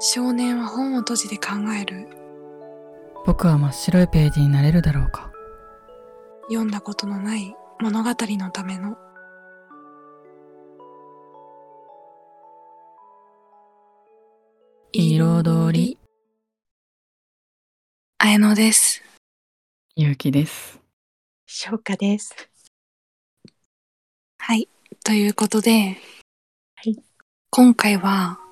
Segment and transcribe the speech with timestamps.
[0.00, 2.08] 少年は本を閉じて考える。
[3.24, 5.32] 僕は真っ白いページになれるだろうか。
[6.48, 8.98] 読んだことのない物語のための。
[14.92, 15.98] 彩り。
[18.18, 19.02] 綾乃です。
[19.96, 20.80] ゆうきです。
[21.46, 22.34] 翔歌です。
[24.38, 24.68] はい。
[25.04, 25.96] ということで、
[26.74, 26.96] はい。
[27.50, 28.43] 今回は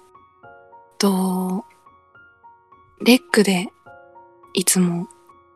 [1.02, 1.64] と
[3.04, 3.70] レックで
[4.54, 5.08] いつも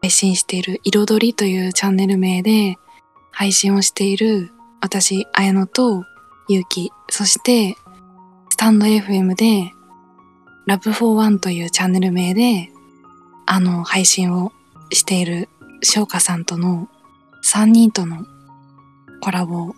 [0.02, 2.76] 配信している彩りというチャンネル名で
[3.30, 6.02] 配信をしている私綾乃と
[6.48, 7.76] ゆうきそして
[8.48, 9.70] スタンド FM で
[10.66, 12.72] ラブフォーワンというチャンネル名で
[13.46, 14.50] あの配信を
[14.90, 15.48] している
[15.80, 16.88] 翔歌さんとの
[17.44, 18.26] 3人との
[19.22, 19.74] コラボを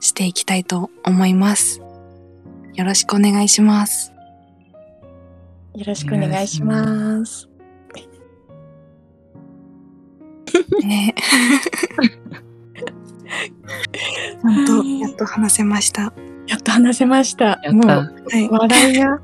[0.00, 1.80] していきたいと思います。
[2.74, 4.11] よろしくお願いします。
[5.74, 7.48] よろしくお願いします。
[10.82, 11.14] ね。
[14.42, 16.12] ちゃんとやっと話せました。
[16.46, 17.58] やっと話せました。
[17.70, 18.48] もうたはい。
[18.48, 19.20] 笑いが。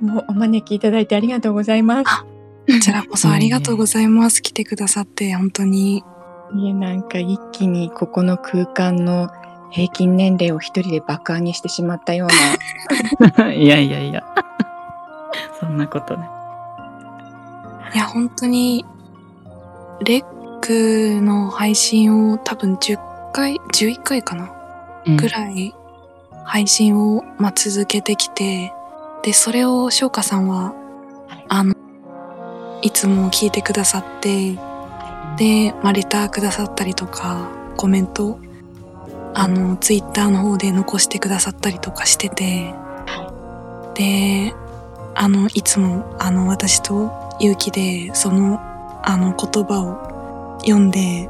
[0.00, 2.24] もうお招きいただいてありがとうございます。
[2.24, 2.26] こ
[2.82, 4.42] ちらこそありがとうございます。
[4.42, 6.04] 来てくださって、本当に。
[6.54, 9.30] いえなんか一気にここの空間の
[9.70, 13.52] 平均年齢を一人で爆上げしてしまったような。
[13.52, 14.24] いやいやいや。
[15.60, 16.28] そんなことね。
[17.94, 18.84] いや、本当に、
[20.04, 20.24] レッ
[20.60, 22.98] クの配信を多分10
[23.32, 24.50] 回、11回かな？
[25.06, 25.16] うん。
[25.16, 25.74] ぐらい
[26.44, 28.72] 配信を、まあ、続けてきて、
[29.22, 30.72] で、それを翔歌さんは、
[31.28, 31.44] はい。
[31.48, 31.74] あの、
[32.82, 34.58] いつも聞いてくださって、
[35.36, 38.38] で、まあ、レターくださったりとか、コメント、
[39.34, 42.74] あの、ツイッターの方で残してくださったりとかしてて、
[43.94, 44.54] で、
[45.14, 48.60] あの、いつも、あの、私と勇気で、その、
[49.02, 51.28] あの、言葉を読んで、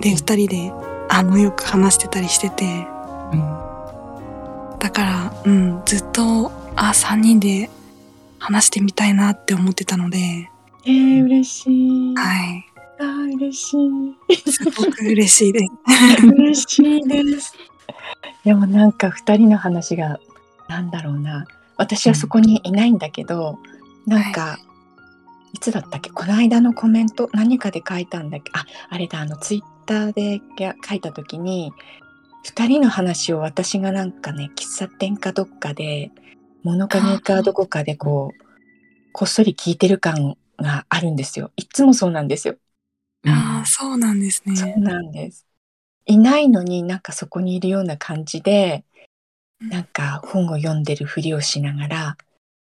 [0.00, 0.72] で、二人で、
[1.08, 2.64] あの、よく話してたりしてて、
[3.32, 4.78] うん。
[4.78, 7.70] だから、うん、ずっと、あ、三人で
[8.38, 10.50] 話してみたいなって思ってたので、
[10.86, 12.14] えー、嬉しい。
[12.14, 12.69] はい。
[13.00, 13.76] あー嬉し
[14.28, 14.36] い。
[14.52, 16.26] すごく嬉しいです。
[16.26, 17.54] 嬉しいです。
[18.44, 20.20] でもなんか二人の話が
[20.68, 21.46] なんだろうな
[21.76, 23.58] 私はそこにいないんだけど、
[24.06, 24.58] なんか、
[25.54, 26.10] い、つだったっけ？
[26.10, 28.50] この間のコメント何かで書いたんだっけ？
[28.54, 30.40] ああれだあのツイッターで
[30.86, 31.72] 書いた時に
[32.44, 36.10] 二人の話を私がなんかね喫茶店かどっかで
[36.62, 38.44] 物陰かどこかでこう
[39.12, 42.56] こっそり聞いてる感があるんですよいつもそうなんですよ。
[43.26, 44.74] ああ、そうなんですそうね。
[44.76, 45.46] なんです。
[46.06, 52.16] いないのになんかそこにいるような感じで、うんなんか本を読んでるふりをしながら、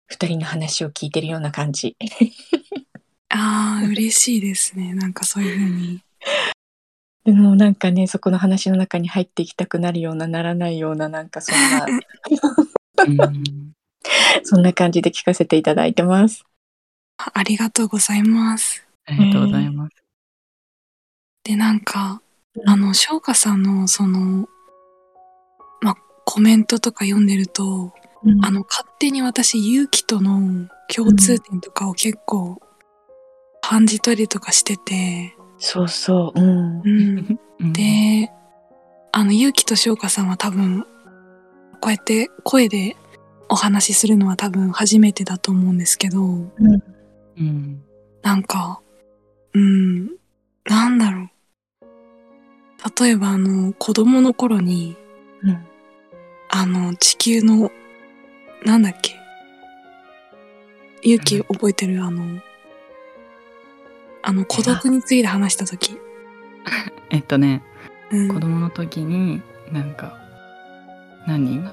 [0.07, 1.95] 二人の話を聞いてるような感じ。
[3.29, 4.95] ああ、嬉しいですね。
[4.95, 6.03] なんかそういうふうに。
[7.25, 11.85] でもなんかね、そこの話の中に入っていきたくなるような、ならないような、なんかそんな、
[13.05, 13.73] うん
[14.43, 16.43] そんな感じで聞かせていただいてます。
[17.17, 18.83] あありがとうございます。
[19.05, 19.98] ありがとうございます
[21.49, 22.21] で、なんか、
[22.55, 22.69] うん。
[22.69, 24.47] あの、翔歌さんの、その、
[25.81, 25.95] まあ、
[26.25, 27.91] コメントとか読んでると、
[28.23, 28.45] うん。
[28.45, 32.61] あの、勝手に私、勇気との共通点とかを結構
[33.61, 36.81] 感じたりとかしてて、そうそう、うん。
[36.81, 37.39] うん。
[37.61, 37.73] うん。
[37.73, 38.31] で、
[39.11, 40.85] あの、勇気と翔歌さんは多分、
[41.81, 42.95] こうやって声で
[43.49, 47.81] お話しするのは多分初めてだと思うんですけど、うん。
[48.21, 48.81] なんか、
[49.55, 50.09] うん、
[50.65, 51.29] なんだろう。
[52.99, 54.95] 例えばあの、子供の頃に、
[55.43, 55.65] うん。
[56.49, 57.71] あの、地球の、
[58.65, 59.19] なんだっけ。
[61.01, 62.41] 勇気覚えてるあの、
[64.21, 65.97] あの、孤独について話したとき。
[67.09, 67.63] えっとね
[68.11, 68.27] うん。
[68.27, 70.17] 子供の時になんか
[71.27, 71.63] 何？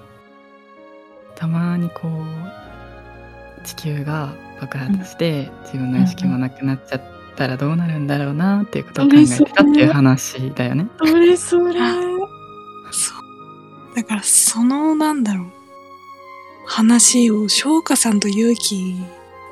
[1.35, 7.03] たまにこう地球が爆発して自分の意識もなくなっちゃっ
[7.37, 10.89] たらどうなるんだろうなっていうことを考えてたっていう話だよね。
[10.99, 11.75] それそれ。
[12.91, 13.15] そ
[13.93, 13.95] う。
[13.95, 15.47] だから、その、なんだろう。
[16.67, 18.97] 話を、翔歌さんと勇気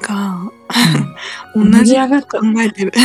[0.02, 0.50] が、
[1.54, 2.92] 同盛りじ上がった考えてる。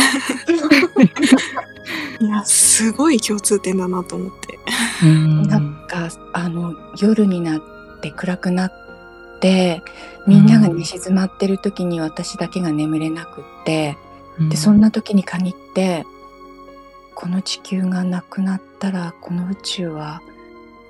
[2.20, 4.58] いや、すごい共通点だなと思って。
[5.02, 7.62] うんなんかあの夜になっ
[8.00, 8.72] て暗くなっ
[9.40, 9.82] て
[10.26, 13.96] みんなが寝静まってる時に私だけが眠れなくって、
[14.48, 16.04] でそんな時に限って
[17.14, 20.22] この地球がなくなったらこの宇宙は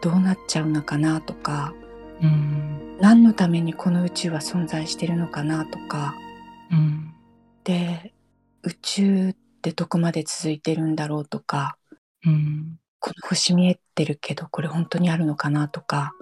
[0.00, 1.74] どうなっちゃうのかなとか
[2.22, 2.98] うん。
[3.00, 6.14] 何のためにこの宇宙は存在してるのかなとか。
[6.70, 7.14] うん。
[7.64, 8.12] で
[8.62, 11.76] 宇宙ってどこまで続いてるんだろうとか
[12.24, 12.78] うん。
[12.98, 16.12] この星見えてるけどこれ本当にあるのかなとか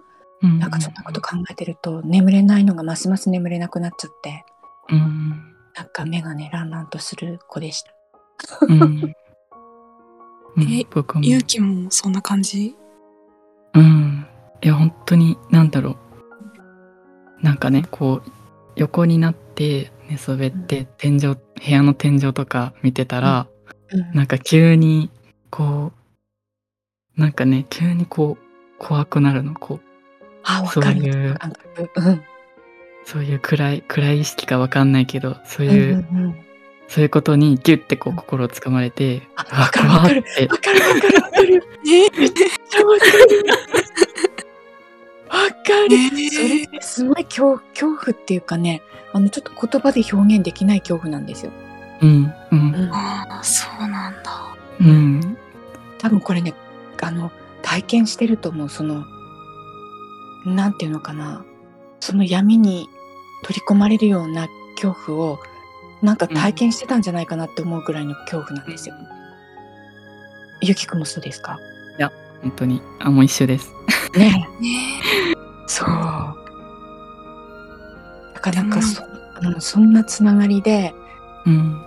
[0.42, 0.58] うん。
[0.58, 4.44] なんかそんなこと考えてると眠れないのがますます眠れなくなっちゃって。
[4.90, 5.47] うん
[5.78, 7.92] なんか目がねランランとする子でした。
[8.62, 9.14] うん。
[10.56, 10.62] うん。
[10.72, 11.24] え僕も。
[11.24, 12.74] ゆうきもそんな感じ？
[13.74, 14.26] うん。
[14.60, 15.96] いや本当になんだろ
[17.40, 17.44] う。
[17.44, 18.30] なんかねこう
[18.74, 21.38] 横になって寝そべって天井部
[21.68, 23.46] 屋の天井とか見てたら、
[23.92, 24.12] うん。
[24.14, 25.10] なんか急に
[25.50, 25.92] こ
[27.16, 28.44] うなんかね急にこう
[28.80, 29.54] 怖くなるの。
[29.54, 29.80] こう
[30.42, 30.82] あわかる。
[30.82, 31.38] そういう。
[31.94, 32.22] うん
[33.10, 36.44] そういう暗い暗い意識かわかんないけどそういう、うんうんうん
[36.90, 41.62] そういうことにギュッてこう心をつかまれて、ああわかるわかる怖ってわかるわかるわかる。
[41.86, 43.44] えめっちゃわかる。
[45.28, 45.96] わかる。
[45.96, 48.80] えそれってすごい恐恐怖っていうかね、
[49.12, 51.52] あのちょっと言葉で表現できない恐怖なんですよ。
[52.00, 55.36] うんうんうんああそうなんだうん
[55.98, 56.54] 多分これね、
[57.02, 57.30] あの
[57.60, 58.68] 体験してると思う。
[58.70, 59.04] その
[60.46, 61.44] なんていうのかな、
[62.00, 62.88] その闇に
[63.42, 65.38] 取り込まれるような恐怖を
[66.02, 68.94] なんか体験してたんじゃないかなって思うぐらいの恐怖なんですよ。
[70.60, 71.58] ゆきくんもそうですか？
[72.40, 73.72] 本当にあもう一緒です
[74.14, 74.48] ね。
[74.60, 75.34] ね
[75.66, 75.88] そう。
[78.32, 79.02] だからなんかそ,、
[79.42, 80.94] うん、そんなつながりで、
[81.46, 81.82] うんうん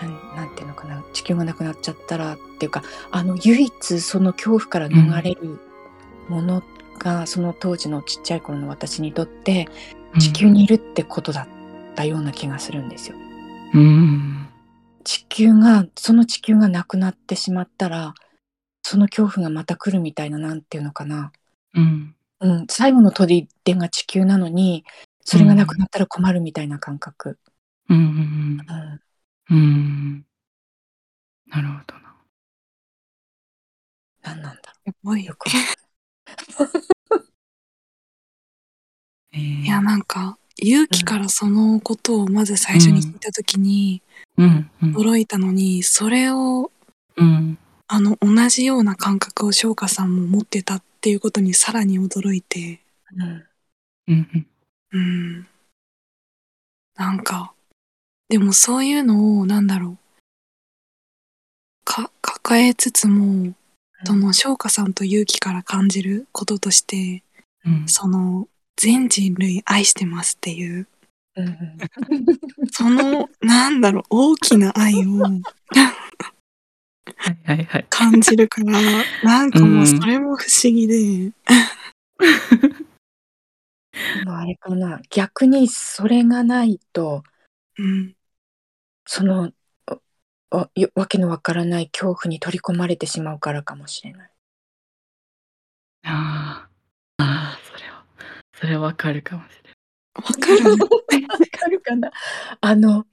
[0.00, 5.60] なんなんていうのかな地球がなくなっちゃったらっていうかあの唯一その恐怖から逃れる
[6.28, 6.62] もの
[6.98, 9.68] が、その当時のちっちゃい頃の私にとって
[10.18, 11.46] 地球にいるってことだっ
[11.94, 13.16] たような気がするんですよ。
[13.74, 14.48] うん。
[15.04, 18.14] 地球がその地球がなくなってしまったら
[18.82, 21.32] その恐怖がまた来るみたいななんていうのかな。
[21.74, 22.14] うん。
[22.40, 24.84] うん、最後の砦が地球なのに
[25.24, 27.38] それがなくなったら困るみたいな感覚、
[27.88, 27.98] うん。
[27.98, 28.04] うん。
[28.04, 29.00] うん。
[29.50, 29.58] うん。
[29.58, 30.26] うん。
[31.48, 32.16] なるほどな。
[34.22, 35.24] 何なんだすごい。
[35.24, 35.88] よくえー
[39.38, 44.02] いやなんか勇気からそのことをまず最初に聞いた時に
[44.36, 46.70] 驚いたのにそれを
[47.16, 47.58] うん。
[47.90, 52.80] あの同じような感覚を翔歌さんも持ってたっていうことにさらに驚いて。
[53.16, 53.44] うん。
[54.08, 54.46] うんうん。
[54.92, 55.46] うん。
[56.96, 57.52] なんか
[58.28, 59.98] でもそういうのをなんだろう。
[61.84, 63.54] か抱えつつも
[64.04, 67.22] その翔歌さんと勇気から感じることとして
[67.64, 67.88] うん。
[67.88, 68.48] その
[68.78, 70.86] 全人類愛してますっていう。
[71.36, 71.56] うんうん。
[72.72, 75.20] そのなんだろう大きな愛を。
[75.20, 75.28] は
[77.30, 77.86] いはいはい。
[77.90, 78.80] 感じるから
[79.22, 81.32] なんかもうそれも不思議で、
[84.26, 85.00] あれかな。
[85.10, 87.24] 逆にそれがないと
[87.78, 88.16] うん、
[89.06, 89.52] その
[90.50, 94.30] わけのわからない恐怖に取り込まれてしまうからかもしれない。
[96.04, 96.67] あー。
[96.67, 96.67] あ
[98.58, 99.70] それはわかるかもしれ
[100.14, 100.70] わかる。
[100.72, 100.88] わ
[101.60, 102.10] かるかな。
[102.60, 103.06] あの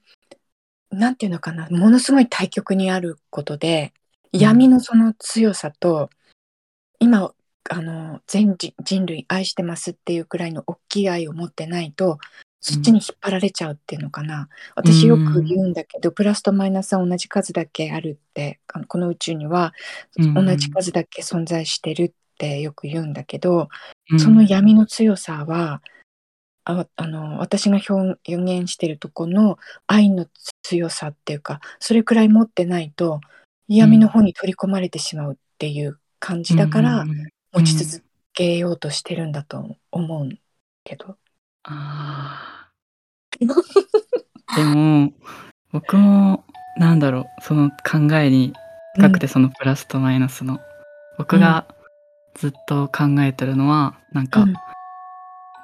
[0.90, 1.68] なんていうのかな。
[1.70, 3.92] ものすごい対極にあることで
[4.32, 4.40] うん。
[4.40, 6.10] 闇のその強さと、
[6.98, 7.32] 今
[7.68, 12.18] あの全人人類愛してますっていうくらいの大きい愛を持ってないと
[12.60, 19.72] そっちに引っ張られちゃうっていうのかな、私よく言うんだけど、プラスとマイナスは同じ数だけあるってあのこの宇宙には
[20.18, 23.68] うん同じ数だけ存在してるってよく言うんだけど、
[24.10, 25.82] ないその闇の強さは
[26.64, 30.26] ああの私が表表現してるとこの愛の
[30.62, 33.20] 強さっていうかそれくらい持ってないと
[33.68, 37.28] 闇の方に取り込まれてしまうっていう感じだからうんうんうん。
[37.56, 40.28] 持ち続けようとしてるんだと思う
[40.84, 41.16] けど。
[41.64, 44.56] あー。
[44.56, 45.12] でも
[45.72, 46.44] 僕も
[46.78, 48.52] なんだろうその考えに
[48.96, 50.58] 深くてそのプラスとマイナスの、
[51.18, 51.66] 僕が
[52.38, 54.54] ずっと考えてるのはなんか、うん。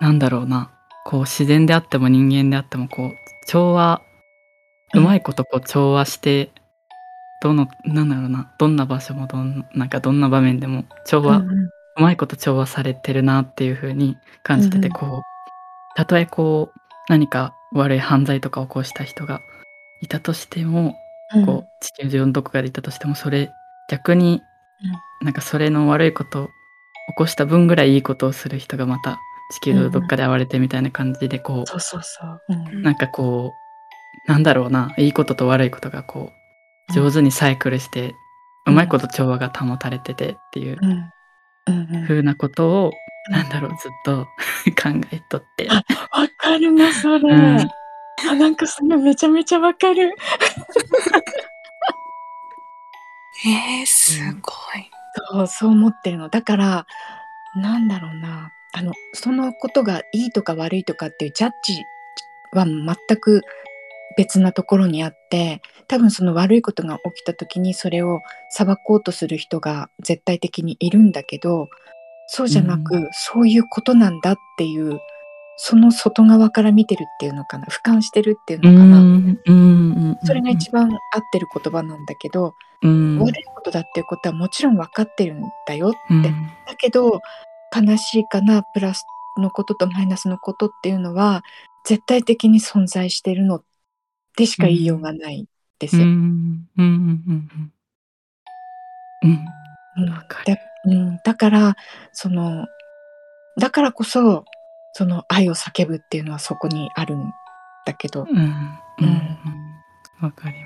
[0.00, 0.70] なんだろうな。
[1.04, 4.02] こう自然であっても人間であってもこう調和
[4.94, 6.50] ううんまいことこう調和して、
[7.42, 8.52] どのなんだろうな。
[8.58, 11.58] どんな場所もどんなんかどんな場面でも調和、うんうん。
[11.58, 15.10] うまいこと調和されてるなっていう風に感じてて、うんうん。
[15.10, 15.22] こう
[15.96, 19.40] たとえこう何か悪い犯罪とかを起こした人が
[20.00, 20.96] いたとしても、
[21.34, 21.46] うん。
[21.46, 23.50] こう地球上のどこかでいたとしてもそれ
[23.88, 24.42] 逆に、
[25.20, 26.48] なんかそれの悪いことを
[27.08, 29.20] 起こした分ぐらいいいことをする人がまた
[29.52, 32.40] 地球のどっかで現れてみたいな感じでこう、そうそうそう。
[32.48, 33.52] うんなんかこ
[34.26, 36.32] うなんだろうないいことと悪いことがこ
[36.90, 38.14] う上手にサイクルして、
[38.66, 41.10] うまいこと調和が保たれててっていううん
[41.66, 42.92] うんうん風なことを
[43.30, 44.26] なんだろう、ずっと
[44.80, 45.68] 考えとって。
[45.70, 45.82] あわ
[46.36, 47.18] かるな、それ。
[47.18, 47.68] うん
[48.28, 50.14] あ、なんかそれめちゃめちゃわかる。
[53.44, 54.88] えー、すごい。
[55.14, 56.28] そう、そう思ってるの。
[56.28, 56.86] だから、
[57.54, 58.52] なんだろうな。
[58.72, 61.84] あの、そのことがいいとか悪いとかっていうジャッジ
[62.52, 63.42] は全く
[64.16, 71.68] 別なところにあって、多分その悪いことが起きた時にそれを裁こうとする人が絶対的にいるんだけど、
[72.26, 75.00] そうじゃなく、そういうことなんだっていう、
[75.56, 77.66] その外側から見てるっていうのかな。
[77.66, 79.00] 俯瞰してるっていううのかな。
[79.00, 83.18] んうんそれが一番合ってる言葉なんだけど、うん。
[83.18, 86.22] 悪いことだっていうことはもちろん分かってるんだようん。
[86.22, 86.30] だ
[86.76, 87.20] けど
[87.74, 89.04] 悲しいかなプラス
[89.38, 91.42] のこととマイナスのことっていうのは
[91.84, 93.62] 絶対的に存在してるの
[94.36, 95.46] でしか言いようがない
[95.78, 95.96] です。
[95.96, 96.04] よ。
[96.04, 96.68] うん。
[96.76, 96.84] うん。
[96.84, 97.24] うん。
[97.26, 97.72] うん。
[99.22, 99.46] うん。
[99.96, 100.10] うん。
[100.10, 100.44] わかる。
[100.46, 101.76] でうん、だから
[102.12, 102.66] その
[103.58, 104.44] だからこそ
[104.94, 107.30] その愛を叫ぶっていうのはそこにあるん
[107.86, 108.26] だけど。
[108.28, 108.36] うん。
[108.36, 108.46] うん。
[108.98, 110.24] うん。
[110.24, 110.56] わかり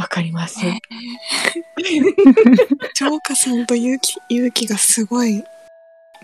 [0.00, 0.66] わかります。
[0.66, 0.78] え
[2.94, 5.44] ジョーカさんと勇気勇気がすごい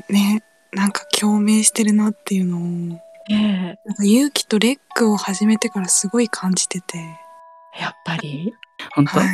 [0.08, 0.42] ね
[0.72, 2.60] なんか共鳴してるなっていうのを
[3.28, 6.96] ねなんか勇気とレックを始めてからすごい感じてて。
[7.76, 8.54] えやっぱり。
[8.94, 9.20] 本当？
[9.20, 9.28] はい。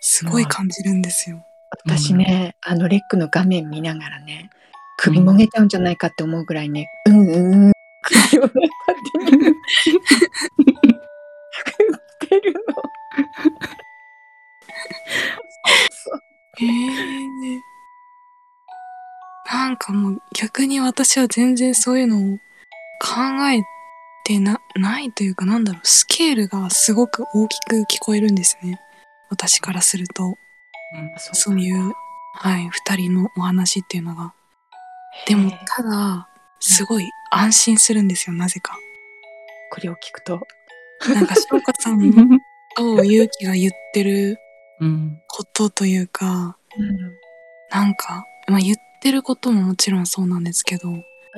[0.00, 1.42] すごい感じるんですよ。
[1.70, 4.50] 私ね、あのレックの画面見ながらね
[4.98, 7.72] 首もげちゃうんじゃないかって思うぐらいね、うんうんうん。
[8.02, 8.52] 首をね
[8.86, 9.54] 勝手に振
[12.26, 12.75] ってるの。
[16.58, 17.26] へえ
[19.52, 22.38] なんかもう逆に私は全然そういうのを
[22.98, 23.20] 考
[23.50, 23.62] え
[24.24, 28.80] てなないというかなんだろうスケールがすごく大きく聞こえるんですね。
[29.28, 30.38] 私からすると。
[31.18, 31.92] そうそういう
[32.34, 34.32] はい二人のお話っていうのが。
[35.26, 36.28] でもただ
[36.60, 38.76] すごい安心するんですよなぜか。
[39.70, 40.46] これを聞くと、
[41.12, 42.00] なんか翔子さん
[42.76, 44.45] と勇気が言ってるうん
[45.28, 46.96] ことというかうん
[47.70, 50.88] なんか、まあ、言ってることももちろんそうなんですけど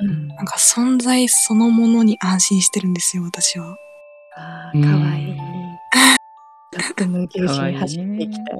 [0.01, 3.75] うん、なんか存在そのものに安心してるんですよ、私は。
[4.37, 5.37] あうんーかわいい。
[6.71, 8.59] ちょっと無牛しに走っていきたい。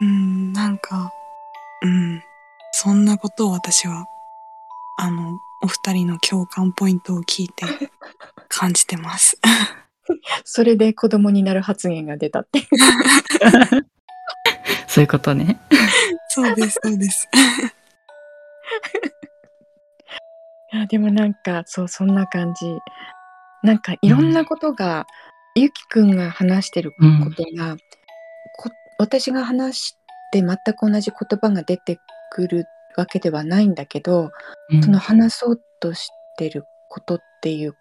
[0.00, 1.12] うん、なんか、
[1.82, 2.22] うん、
[2.72, 4.06] そんなことを私は、
[4.96, 7.64] あの、お二人の共感ポイントを聞いて
[8.48, 9.40] 感じてます。
[10.44, 12.66] それで子供になる発言が出たっていう。
[14.86, 15.58] そういうことね。
[16.28, 17.28] そうです、そうです。
[20.72, 22.66] いやでもなんかそうそんな感じ。
[23.62, 25.06] なんかいろんなことが、
[25.54, 26.98] ゆきくんが話してるこ
[27.34, 27.76] とが、
[28.56, 29.96] こ私が話し
[30.30, 31.98] て全く同じ言葉が出て
[32.30, 32.66] くる
[32.96, 34.30] わけではないんだけど、
[34.70, 34.82] うん。
[34.82, 37.74] その話そうとしてることっていう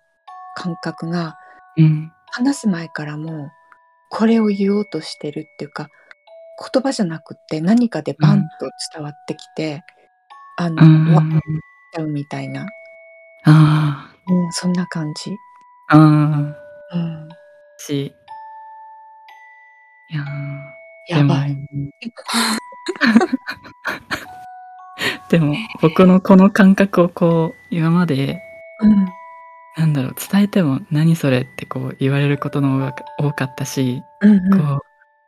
[0.55, 1.37] 感覚が
[1.77, 3.51] うん話す前からもう
[4.10, 5.89] これを言おうとしてるっていうか
[6.72, 9.84] 言葉じゃなくって何かでバンと伝わってきて、
[10.58, 11.13] あの、うん。
[11.13, 11.24] わっ
[11.94, 12.65] ちゃうみたいな、
[13.46, 15.32] あうん、そんな感じ。
[15.89, 16.01] あう
[16.98, 17.29] ん。
[17.77, 18.13] し。
[20.10, 21.17] いやー。
[21.20, 21.56] やばい。
[25.29, 25.53] でも。
[25.53, 28.41] でも僕のこの感覚をこう今まで
[28.79, 29.16] うん
[29.77, 34.60] なんだろう伝えても何それってこう言われることの方が多かったし、うんうん。
[34.60, 34.79] こう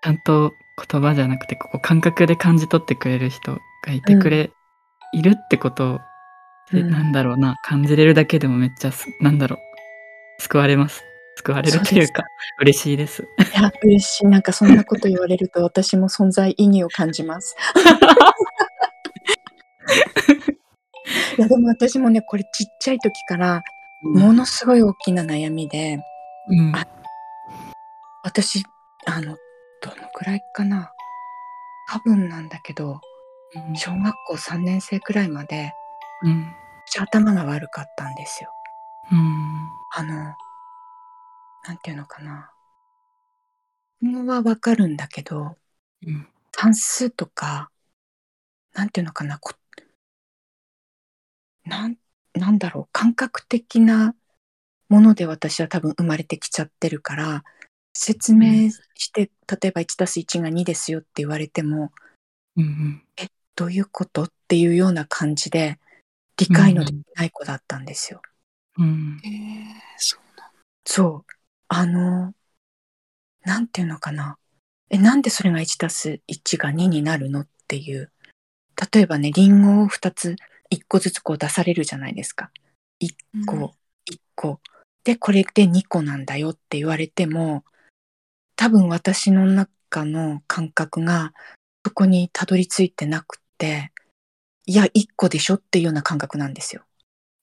[0.02, 0.54] ちゃんと
[0.92, 4.52] 言葉じゃなくてこう感覚で感じ取ってくれる人がいてくれ、
[5.14, 6.00] いるってことを、
[6.72, 11.04] でうんなんだろうな感じれるだけでもめっちゃすなんだろう救われます。
[11.38, 12.24] 救われるっていうか
[12.60, 13.24] 嬉しいです。
[13.24, 14.28] いや嬉しい。
[14.28, 17.56] なんかそんなこと言われると私も存在意義を感じます。
[21.38, 23.64] いやでも私もねこれちっちゃい時から
[24.02, 26.00] ものすごい大きな悩みで
[26.50, 26.76] うん。
[26.76, 26.88] あ
[28.24, 28.64] 私
[29.06, 29.38] あの
[29.82, 30.92] どのくらいかな。
[31.90, 33.02] 多分なんだけど
[33.56, 33.76] うん。
[33.76, 35.74] 小学校3年生くらいまで
[36.24, 36.54] うん。
[36.86, 38.52] 私頭が悪かったんですよ。
[39.12, 39.70] うん。
[39.96, 40.14] あの
[41.68, 42.52] なんていうのかな。
[44.02, 45.56] 本はわかるんだけど
[46.06, 46.28] うん。
[46.62, 47.72] 算数とか、
[48.74, 49.54] なんていうのかな、こ
[51.64, 51.96] なん、
[52.34, 54.16] なんだろう、感覚的な
[54.90, 57.44] もので私は多分生まれてきちゃってるから、
[57.94, 61.92] 説明して、例えば1たす1が2ですよって言われても、
[62.56, 63.04] うん
[63.56, 65.80] どういうことっていうような感じで、
[66.38, 68.22] 理解のできない子だったんですよ。
[68.78, 69.32] うんえー、
[69.98, 70.20] そう
[70.86, 71.32] そう。
[71.68, 72.34] あの、
[73.44, 74.38] なんていうのかな。
[74.90, 78.12] え、なんでそれが1たす1が2になるのっっていう
[78.92, 80.36] 例えばねリンゴを2つ
[80.74, 82.52] 1個ずつこう出されるじゃないですか
[83.02, 83.64] 1個、うん
[84.12, 84.60] 1個
[85.04, 87.64] でこれで2個なんだよって言われても
[88.56, 91.34] 多分私の中の感覚が
[91.86, 93.92] そこにたどり着いてなくって
[94.66, 96.84] いや1個でしょっていうような感覚なんですよ。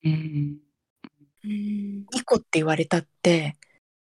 [0.05, 0.59] うん。
[1.45, 3.57] うん2個って言われたって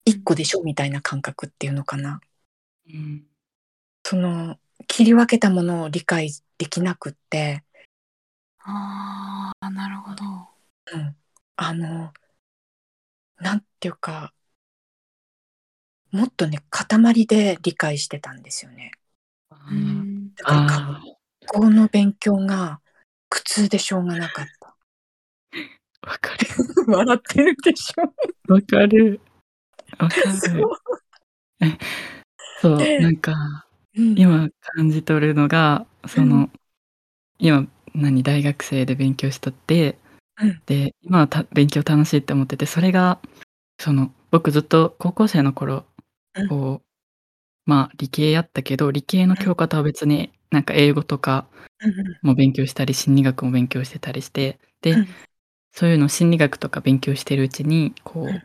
[0.05, 2.19] 1個でしょみたいな感覚っていうのかな。
[2.89, 3.23] うん。
[4.05, 7.63] その切り分けたものを理解できなくって、
[8.65, 10.23] ああなるほど。
[10.93, 11.15] うん、
[11.55, 12.13] あの
[13.39, 14.33] なんていうか
[16.11, 18.91] もっとね塊で理解してたんですよね。
[19.49, 21.01] あうーんだからあ
[21.47, 22.79] 学校の勉強が
[23.29, 24.75] 苦痛でしょうがなかった。
[25.51, 26.47] ー、 わかる。
[26.87, 28.53] 笑ってるでしょ？
[28.53, 29.19] わかる。
[29.97, 30.21] わかる。
[30.21, 30.83] そう
[32.61, 33.65] そう、でなんか、
[33.95, 36.49] うん今感じ取るのが、その、
[37.37, 39.97] 今、何、大学生で勉強しとって、
[40.41, 40.61] うん。
[40.65, 43.19] で、今はた勉強楽しいって思ってて、それが、
[43.79, 45.85] その、僕ずっと高校生の頃、
[46.35, 46.47] うん。
[46.49, 46.85] こう、
[47.65, 51.47] まあ、理系やったけど、理系の教科とは別に、なんか英語とか
[51.81, 51.93] うん。
[52.21, 55.07] も勉強したり、心理学も勉強してたりして、で、うん。
[55.71, 58.43] そういうの心理学とか勉強してるうちに、こう、うん。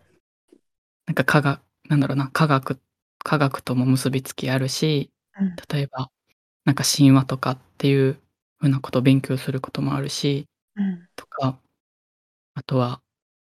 [1.07, 2.81] なんか科学、なんだろうな、科学、
[3.25, 5.57] 科学とも結びつきあるし、うん。
[5.73, 6.11] 例えば、
[6.65, 8.21] なんか神話とかっていう
[8.59, 10.47] ふうなことを勉強することもあるし、
[10.77, 11.09] うん。
[11.17, 11.59] とか、
[12.55, 13.01] あとは、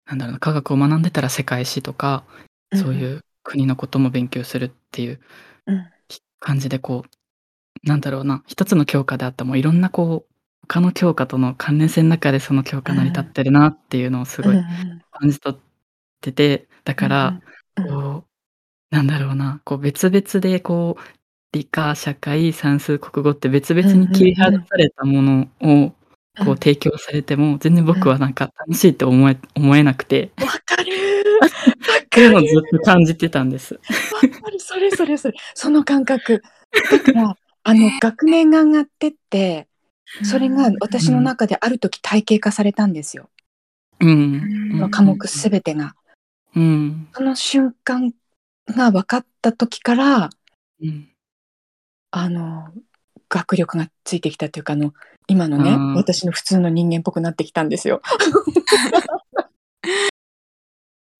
[0.06, 5.20] なんだろうな、科学を学んでたら世界史とか、うんそういう国のことも勉強するっていう
[5.66, 5.92] うん。
[6.40, 7.04] 感じでこ
[7.84, 10.34] う、なんだろうな、一つの教科であってもいろんなこう、
[10.68, 15.60] 他の教科との関連性の中でその教科成り立ってるなっていうのをすごいうん感じ取っ
[16.20, 17.40] てて、だから、
[17.76, 18.24] こ
[18.92, 21.19] う、なんだろうな、こう別々でこう、
[21.52, 25.92] 理科、社会、算数、国語って別々に切り離されたものを
[26.44, 30.92] こう提供されても、全然僕はなんか楽しいって思え 思えなくて、わかる。
[31.40, 33.74] わっていうのをずっと感じてたんです。
[33.74, 33.80] わ
[34.20, 34.60] かる。
[34.60, 35.34] それそれそれ。
[35.54, 36.42] その感覚。
[36.90, 39.68] だから あの学年が上がってって
[40.22, 43.28] それが私の中である時体系化されたんですよ、
[44.00, 44.70] うん。
[44.72, 45.94] この科目すべてが。
[46.54, 47.08] うん。
[47.12, 48.12] その瞬間
[48.68, 50.30] が分かった時から
[50.82, 51.09] うん。
[52.10, 52.68] あの
[53.28, 54.92] 学力がついてきたというかあの
[55.28, 58.02] 今のねあー私の普通の人間っぽくなってきたんですよ。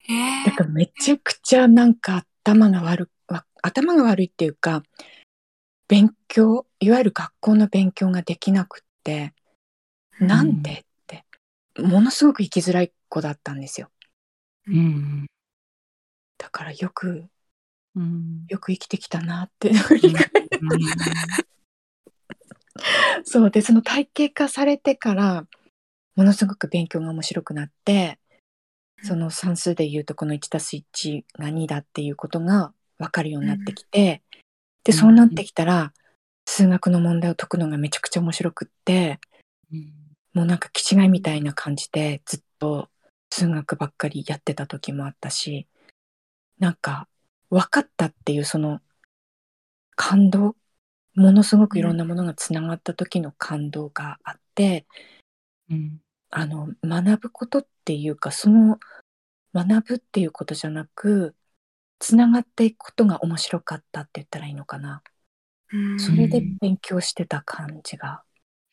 [0.09, 4.83] えだからめちゃくちゃなんか頭が悪わ頭が悪いっていうか
[5.87, 9.33] 勉強いわゆる学校の勉強ができなくって
[10.19, 11.23] なんでって
[11.77, 13.89] ものすごく生きづらい子だったんですよ。
[14.67, 15.27] うん。
[16.37, 17.25] だからよく
[17.95, 18.45] うん。
[18.47, 19.71] よく生きてきたなって
[23.23, 23.51] そう。
[23.51, 25.45] でその体系化されてから
[26.15, 28.19] ものすごく勉強が面白くなって
[29.03, 34.21] その算数でいうとこの 1+1 が2だっていうことが分かるようになってきて、
[34.83, 35.91] でそうなってきたら
[36.45, 39.19] 数学の問題を解くのがめちゃくちゃ面白くって
[40.33, 42.89] もうなんか気違いみたいな感じでずっと
[43.29, 45.67] 数学ばっかりやってた時もあったし
[46.59, 47.07] なんか
[47.51, 48.79] 分かったっていうその
[49.95, 50.55] 感動
[51.15, 54.87] ものすごくいろんなものがつながった時の感動があって、
[55.69, 56.01] うん。
[56.33, 58.79] あの学ぶことっていうかその
[59.53, 61.35] 学ぶっていうことじゃなく
[61.99, 65.03] つながっていくことが面白かったって言ったらいいのかな。
[65.97, 68.23] それで勉強してた感じが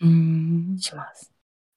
[0.01, 0.79] うん。
[0.79, 1.33] します。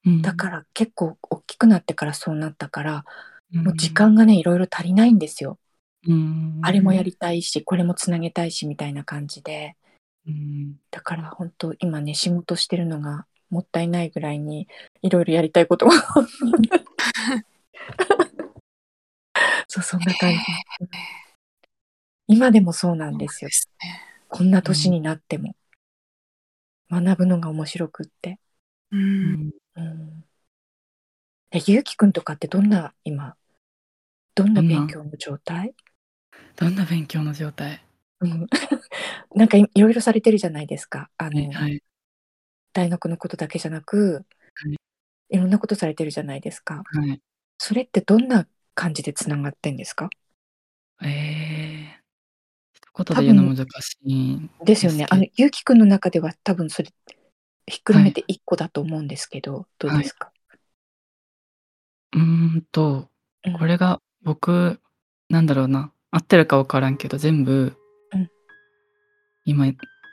[0.06, 0.22] うん。
[0.22, 3.04] だから結構大きくなってからそうなったから
[3.52, 5.58] らもう時、間がねいろいろ足りないんですよ
[6.06, 9.76] うん、あれもやりたいしこれもつなげたいしみたいな感じで。
[10.26, 10.76] うん。
[10.90, 14.66] だから本当今ね仕事してるのがもったいないぐらいに
[15.02, 15.92] いろいろやりたいことが
[19.68, 20.38] そうそんな感じ。
[22.28, 23.50] 今でもそうなんですよ。
[23.50, 24.00] すね。
[24.28, 25.54] こんな年になっても、
[26.90, 28.38] 学ぶのが面白くって、
[28.90, 28.96] う。
[28.96, 29.32] うん。
[29.48, 29.50] ん。
[29.76, 30.24] うん、
[31.50, 33.36] えゆうきくんとかってどんな今
[34.34, 35.74] どんな勉強の状態、
[36.56, 37.82] どんな勉強の状態？
[38.20, 38.46] うん、
[39.34, 41.10] なんかいいろいろされてるじゃないですか。
[41.16, 41.82] あの、はいはい。
[42.72, 44.76] 大学のことだけじゃなく、はい。
[45.30, 46.82] いろんなことされてるじゃないですか。
[46.84, 47.20] はい。
[47.58, 50.08] それってどんな感じでつながってんですか？
[51.02, 52.00] ええ
[52.74, 55.06] 一言で言うの難しいんですよね。
[55.10, 56.88] あの、ゆうきくんの中では多分それ、
[57.66, 60.32] ひっくるめて一個だと思うんですけど、どうですか、
[62.12, 62.20] うー
[62.58, 63.08] んと、
[63.44, 63.58] うん。
[63.58, 64.80] これが僕、
[65.28, 67.74] なんだろうな、合ってるか分からんけど、全部、
[68.12, 68.30] うん。
[69.46, 69.72] 今や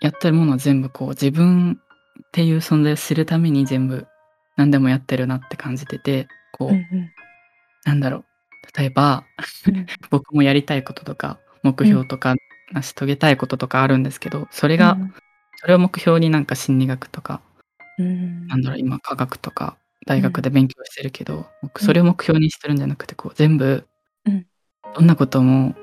[0.10, 4.08] ってるものは全部こう自分っていう存在を知るために全部
[4.56, 7.12] 何でもやってるなって感じててこう、うんうん。
[7.86, 8.26] なんだろう。
[8.78, 9.26] 例えば
[9.68, 9.86] うん。
[10.10, 12.36] 僕もやりたいこととか目標とか
[12.72, 14.98] 成し遂げたいこととかあるんですけどそれが、
[15.58, 17.42] それを目標になんか心理学とか
[17.98, 18.48] うん。
[18.48, 23.86] なんだろう今科学とか大学で勉強してるけど、僕それを目標にしてるんじゃなくてこう全部、
[24.26, 24.46] うん。
[24.96, 25.76] どんなことも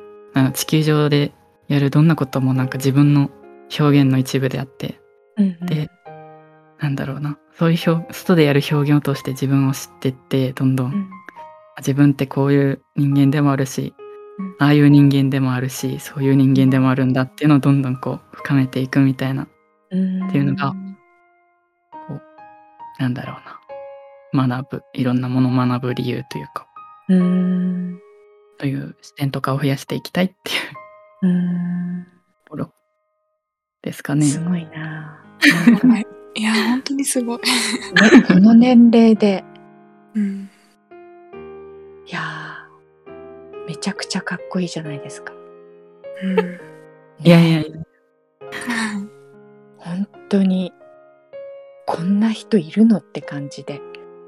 [0.52, 1.32] 地球上で
[1.68, 3.30] やるどんなこともなんか自分の
[3.78, 5.00] 表現の一部であって。
[5.36, 5.66] うんうん。
[5.66, 5.90] で
[6.78, 7.38] なんだろうな。
[7.58, 11.10] そういう表外でやる表現を通して自分を知ってってどんどん、うん。
[11.78, 13.94] 自分ってこういう人間でもあるし、
[14.38, 14.56] うん。
[14.58, 19.48] ああいう人間でもあるしそういう人間でもあるんだっていうのをどんどんこう深めていくみたいな。
[19.90, 20.74] うんっていうのが
[22.98, 23.36] なんだろう
[24.36, 24.46] な。
[24.48, 26.66] 学ぶいろんなものを学ぶ理由というか。
[27.08, 28.05] うん
[28.58, 30.54] という視点とかを増やしていきたいってい
[31.22, 32.06] ううん
[32.44, 32.70] ところ
[33.82, 34.24] ですかね。
[34.26, 35.22] すごいな。
[35.82, 36.06] はい
[36.38, 39.42] いや本当にすごい、ねこの年齢で
[40.14, 40.50] うん、
[42.06, 42.20] いや
[43.66, 45.32] めちゃくちゃかっこいいじゃないですか。
[46.22, 46.38] うん
[47.24, 47.76] いやいやいや
[49.78, 50.72] 本当に
[51.86, 53.80] こんな人いるのって感じで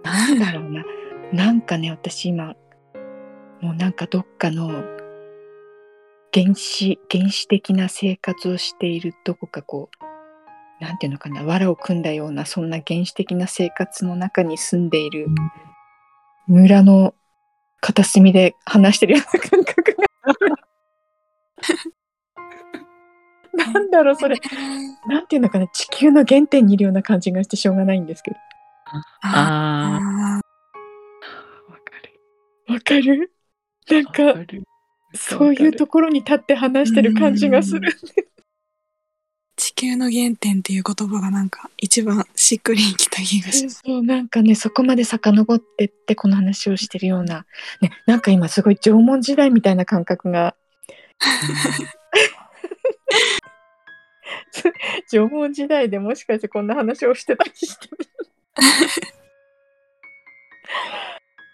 [0.02, 0.84] なんだろうな
[1.32, 2.54] なんかね私今
[3.60, 4.68] もうなんかどっかの
[6.32, 9.90] 原始原始的な生活をしているどこかこ
[10.80, 15.26] うなんていうのかな藁を組んだようなそんな原始的な生活の中に住んでいる
[16.46, 17.14] 村の
[17.80, 20.08] 片隅で話してるような感覚が。
[23.72, 24.38] なんだろうそれ。
[25.06, 28.36] なんていうのかな地球の原点にいるような感じがしてしょうがないんですけど。
[29.22, 31.72] ああー。
[31.72, 32.74] わかる。
[32.74, 33.32] わかる
[33.90, 34.52] なんわか
[35.14, 37.96] そういうところに立って話してる感じがする。
[39.56, 43.82] 地球の原点っていう言葉がなんか一番しっくりきた気がします。
[43.84, 47.44] そうなんかねそこまで遡ってってこの話をしてるような、
[47.80, 50.54] ね、なんか今すごい縄文時代みたいな感覚が。
[55.10, 57.98] 縄文時代でもしかしてこんな話をしてたりしてる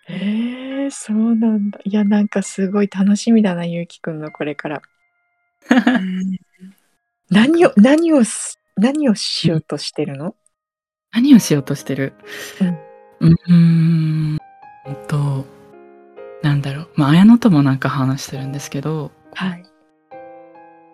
[0.09, 1.81] えー、そうなんだ。
[1.85, 4.83] いやなんかすごい楽しみだなゆうきくんのこれから。
[5.71, 6.39] う ん
[7.31, 10.37] 何を何をす何をしようとしてるの？
[11.13, 12.13] 何をしようとしてる？
[13.21, 13.33] うん。
[13.33, 14.39] うーん
[15.09, 15.47] と
[16.43, 16.89] なんだろう。
[16.97, 19.65] まあ綾乃ともなんか話してるんですけどはい。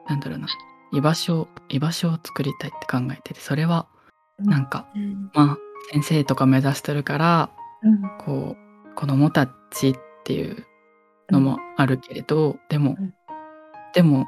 [0.08, 0.46] なんだろうな。
[0.92, 3.86] 居場所居場所を作りたいって考えててそれは
[4.38, 5.30] なんか、うん。
[5.34, 5.58] まあ
[5.92, 7.50] 先生とか目指してるから
[7.82, 8.02] うん。
[8.18, 10.66] こう子供たちっていう
[11.30, 13.14] のもあるけれど、でも、うん。
[13.92, 14.26] でも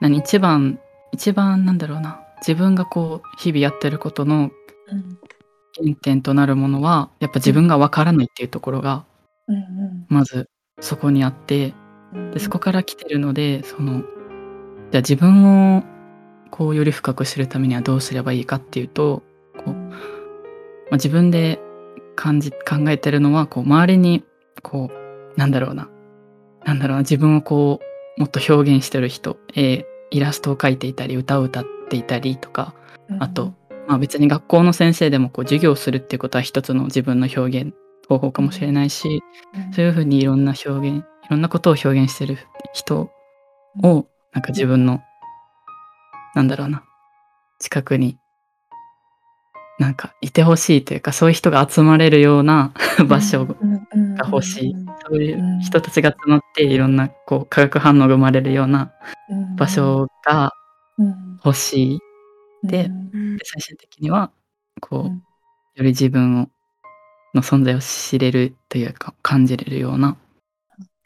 [0.00, 0.78] 何一番
[1.12, 2.20] 一番なんだろうな。
[2.38, 4.50] 自分がこう日々やってることの
[4.88, 5.18] うん。
[5.74, 9.04] 原点となるものはやっぱ自分がわからないっていうところが
[9.48, 10.06] うん。
[10.08, 10.48] まず
[10.80, 11.74] そこにあって
[12.12, 12.30] うん。
[12.30, 14.02] でそこから来てるのでその
[14.90, 15.82] じゃあ自分を
[16.50, 19.22] こうより深く知るためにはどうすればいいかっていうと
[19.56, 19.94] こう、ま
[20.90, 21.58] あ、自分で
[22.14, 24.24] 感じ考えてるのはこう周りに
[24.62, 25.88] こうなんだろうな。
[26.64, 27.80] なんだろうな自分をこ
[28.16, 32.74] うもっと表現してる人、えーイラストを描いていたり歌を歌っていたりとか。
[33.18, 33.54] あと、
[33.88, 37.74] まあ、別に学校の先生でもこう授業をするっていうことは一つの自分の表現
[38.08, 39.22] 方法かもしれないし、
[39.74, 42.38] そういうふうにいろんな表現いろんなことを表現してる
[42.72, 43.10] 人
[43.82, 45.02] をなんか自分の
[46.34, 46.84] なんだろうな
[47.58, 48.18] 近くに
[49.82, 52.72] なんかいてほしいというかそういう人が集まれるような
[53.08, 53.56] 場所が
[54.30, 54.74] 欲しい。
[55.04, 58.92] そういう人たちが集まっていろんなこう化学反応が生まれるような
[59.58, 60.52] 場所が
[61.44, 61.98] 欲しい。
[62.62, 62.88] で
[63.42, 64.30] 最終的には
[64.80, 65.14] こう、うん。
[65.74, 66.48] より自分を
[67.34, 70.16] の存在を知れるというか感じれるような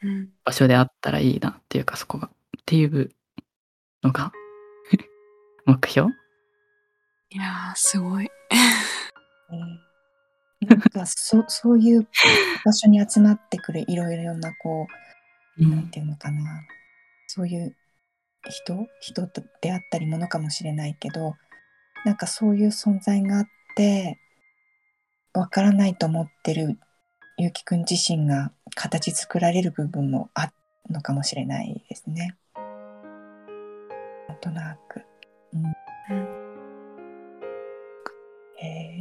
[0.03, 0.29] うん。
[0.45, 2.27] 場所であったらいいなっていうかそこが。
[2.27, 2.29] っ
[2.67, 3.09] ていう
[4.03, 4.31] のが
[5.65, 6.11] 目標？
[7.31, 8.29] いやーすごい。
[10.61, 12.07] なんかそ そういう
[12.65, 14.87] 場所に集まってくるいろいろなこ
[15.57, 16.41] ううなんていうのかな
[17.27, 17.75] そういう
[18.49, 18.87] 人？
[19.01, 21.35] 人とであったりものかもしれないけど
[22.05, 24.19] なんかそういう存在があって
[25.33, 26.79] わからないと思ってる
[27.37, 30.53] ゆうきくん自身が形作られる部分もある
[30.89, 32.35] のかもしれないですね。
[34.27, 35.06] なんとなく。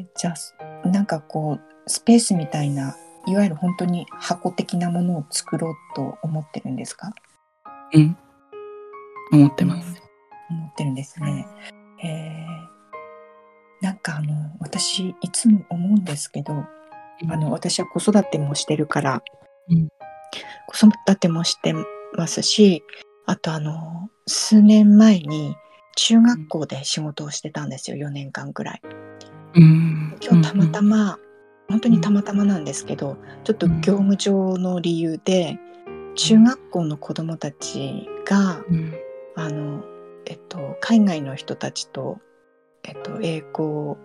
[0.03, 0.35] ーじゃ
[0.85, 7.13] あなんかこうスペースみたいないわゆる本当に箱的なものを作ろうと思ってるんですか？
[7.93, 8.17] うん。
[9.33, 10.03] 思ってます、
[10.51, 11.47] 思ってるんですね。
[12.05, 13.85] えー。
[13.85, 19.23] なんかあの私いつも思うんですけど、あの私は子育てもしてるから、
[19.69, 19.89] うん。
[20.69, 21.75] 子育てもして
[22.15, 22.83] ますし
[23.25, 25.57] あとあの数年前に
[25.97, 28.83] 中学校で仕事をしてたんですよ4年間ぐらい。
[29.57, 30.16] うん。
[30.21, 31.19] 今日たまたま、
[31.69, 35.59] 本当にたまたまなんですけどちょっと業務上の理由で
[36.14, 38.95] 中学校の子どもたちがうん。
[39.38, 39.85] あの、
[40.25, 42.19] えっと、海外の人たちと、
[42.83, 43.99] えっと、英語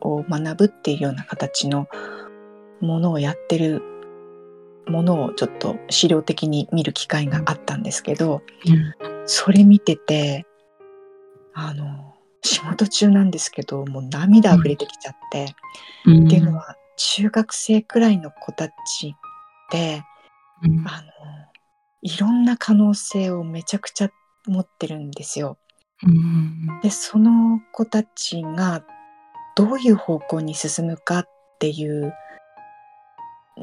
[0.00, 1.88] を学ぶっていうような形の
[2.80, 3.82] ものをやってる
[4.86, 8.42] ものをちょっと資料的に見る機会があったんですけど
[9.24, 10.46] それ見てて
[11.52, 12.05] あの
[12.46, 15.54] 仕事中なんですけどもう涙溢れてきちゃって。
[16.04, 16.26] うん。
[16.26, 18.72] っていうのは中学生くらいの子たち
[19.08, 19.12] っ
[19.70, 20.02] て
[20.62, 20.88] うん。
[20.88, 21.06] あの
[22.02, 24.10] いろんな可能性をめちゃくちゃ
[24.46, 25.58] 持ってるんですよ。
[26.02, 26.80] うん。
[26.82, 28.84] でその子たちが
[29.56, 31.28] どういう方向に進むかっ
[31.58, 32.14] ていう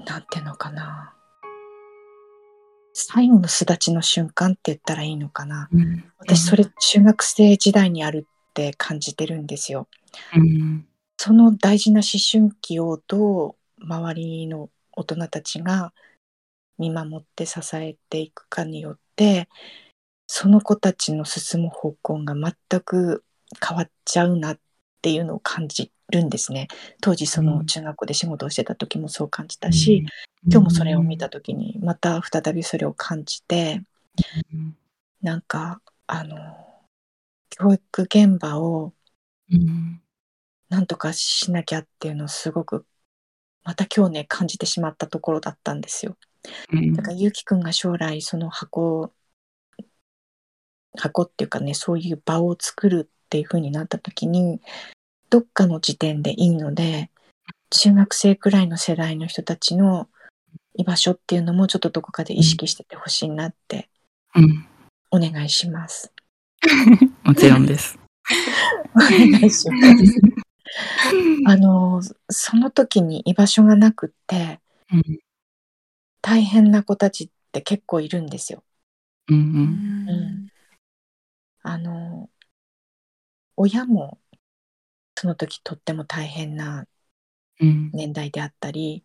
[0.06, 1.14] なんていうのかな。
[2.94, 5.68] 最後の巣立ちの瞬間って言ったらいいのかな。
[5.72, 6.04] うん。
[6.20, 9.88] 私それ中学生時代にあるって感じてるんですよ。
[10.36, 10.88] うん
[11.18, 15.94] その大事な思春期をどう周りの大人たちが
[16.78, 19.48] 見守って支えていくかによって
[20.28, 23.24] その子たちの進む方向が全く
[23.66, 24.60] 変わっちゃうなっ
[25.02, 26.68] ていうのを感じるんですね。
[27.02, 30.06] 当時そうのん中学校で仕事をしてた時もそう感じたし、
[30.46, 33.82] 今日もそれを見た時にまた再びそれを感じて
[34.54, 34.78] うん
[35.22, 36.38] なんかあの
[37.58, 38.94] 教育現場を
[39.52, 40.02] うん
[40.70, 42.86] なんとかしなきゃっていうのをすごく
[43.64, 46.18] また今日ね感じてしまったところだったんですよ。
[46.72, 49.14] うんだからゆうきくんが将来その箱
[50.98, 54.62] 箱っていうかねそういう場を作るっていう風になった時に
[55.30, 57.10] どっかの時点でいいので
[57.70, 60.10] 中学生くらいの世代の人たちの
[60.76, 63.90] 居場所っていうのもちょっとどこかで意識しててほしいなって
[64.36, 64.66] うん
[65.12, 66.12] お願いします。
[67.24, 67.98] もちろんです。
[68.96, 70.22] お願いします。
[71.46, 74.60] あのその時に居場所がなくって
[74.92, 75.20] うん
[76.22, 78.64] 大変な子たちって結構いるんですよ。
[79.30, 79.40] うんう
[80.12, 80.48] ん
[81.64, 82.30] あの
[83.56, 84.20] 親も
[85.16, 86.86] その時とっても大変な
[87.60, 89.04] うん年代であったり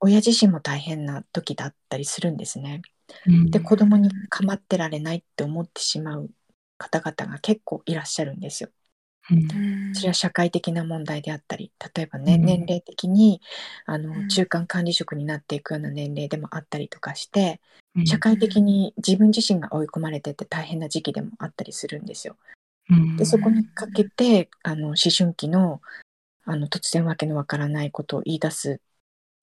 [0.00, 2.82] 親自身も大変な時だったりするんですね。
[3.26, 6.30] うんで子供に構ってられないって思ってしまう
[6.78, 8.70] 方々が結構いらっしゃるんですよ。
[9.30, 9.94] うん。
[9.94, 12.44] それは社会的な問題であったり例えばね、うん。
[12.44, 13.40] 年齢的に
[13.86, 14.02] あうん。
[14.02, 17.60] の中間管理職になっていくような年齢でもあったりとかして
[17.94, 18.06] うん。
[18.06, 22.36] 社会的に自分自身が追い込まれてて大変な時期でもあったりするんですよ。
[22.90, 23.16] うん。
[23.16, 25.80] でそこにかけてあの思春期の
[26.44, 28.80] あの突然わけのわからないことを言い出す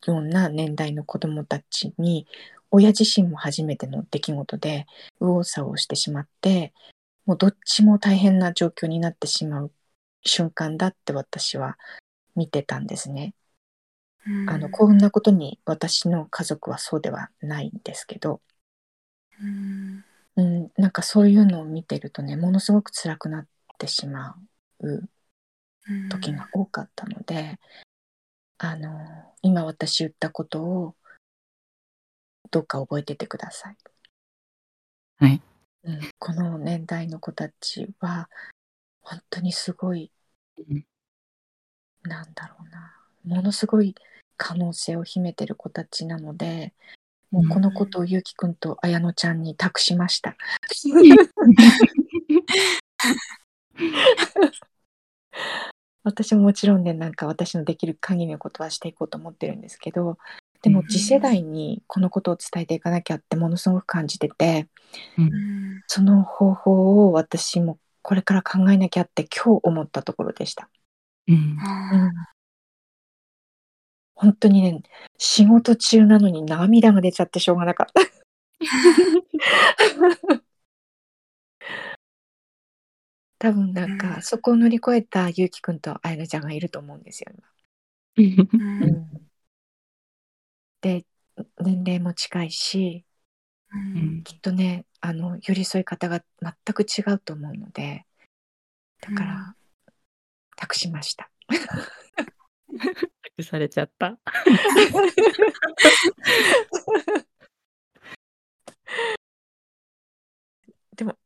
[0.06, 2.28] ような年代の子どもたちに
[2.72, 4.86] 親自身も初めての出来事で
[5.19, 6.74] 右往左往してしまって
[7.26, 9.72] もうどっちも大変な状況になってしまう
[10.24, 11.78] 瞬間だって私は
[12.36, 13.34] 見てたんですね。
[14.48, 18.42] あのこんなことに私の家族はそうではないんですけど、
[20.38, 24.38] うん、なんかそういうのを見てるとねものすごく辛くなってしま
[24.80, 25.10] う
[26.10, 27.60] 時が多かったので、
[28.58, 28.90] あの
[29.42, 30.96] 今私言ったことを
[32.50, 33.78] どうか覚えててください。
[35.18, 35.42] はい。
[35.84, 38.30] うん、この年代の子たちは
[39.02, 40.12] 本当にすごい、
[40.58, 40.86] うん。
[42.04, 42.96] なんだろうな。
[43.26, 43.96] ものすごい
[44.38, 46.74] 可能性を秘めてる子たちなので
[47.32, 50.36] もうこのことをゆうきくんと綾乃ちゃんに託しました。
[56.04, 60.17] 私ももちろんねなんか私のできる限りのことはしていこうと思ってるんですけど
[60.63, 64.67] でもうん次世代にこのことを伝えていかなきゃってものすごく感じてて
[65.17, 65.84] うん。
[65.88, 70.69] その方法を私もこれから考えなきゃって今日思ったところでした。
[71.28, 71.58] うん。
[74.15, 74.82] 本当にね
[75.17, 78.02] 仕事中なのに涙が出ちゃってしょうがなかった。
[83.39, 84.21] 多分なんか、うん。
[84.21, 87.34] そこを乗り越えたゆうきくんとあやなちゃんがいると思うんですよ
[88.15, 88.86] うん。
[88.89, 89.33] 今。
[90.84, 91.06] で
[91.62, 93.06] 年齢も近いし
[93.72, 98.06] うんきっとねあの寄り添い方が全く違うと思うので
[99.02, 99.56] だから、
[100.56, 101.30] 託しました。
[103.36, 104.17] 託されちゃった。
[110.96, 111.17] でも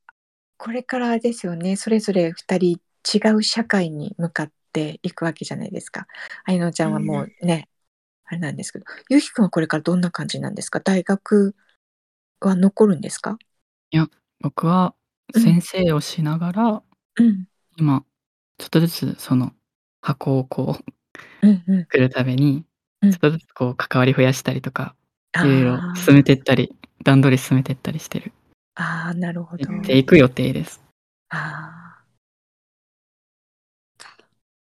[0.57, 2.81] これからですよねそれぞれ2人
[3.15, 6.07] 違う社会に向かっっていくわけじゃないですか。
[6.45, 7.67] あいのちゃんはもうね、
[8.27, 10.79] あれなんですけど、ゆうきくんはこれからどんな感じなんですか？
[10.79, 11.55] 大学
[12.41, 13.37] は残るんですか？
[14.39, 14.93] 僕は
[15.33, 16.83] 先生をしながら、
[17.19, 17.47] うん。
[17.77, 18.05] 今
[18.57, 19.51] ちょっとずつその
[20.01, 20.77] 箱をこ
[21.41, 21.79] ううんうん。
[21.81, 22.65] 作るために、
[23.01, 24.95] うんちょっとずつこう関わり増やしたりとか、
[25.33, 28.31] あいろいろー進めてったり、段取り進めてったりしてる
[28.75, 29.71] あー、なるほど。
[29.71, 30.81] っていく予定です。
[31.29, 32.03] あ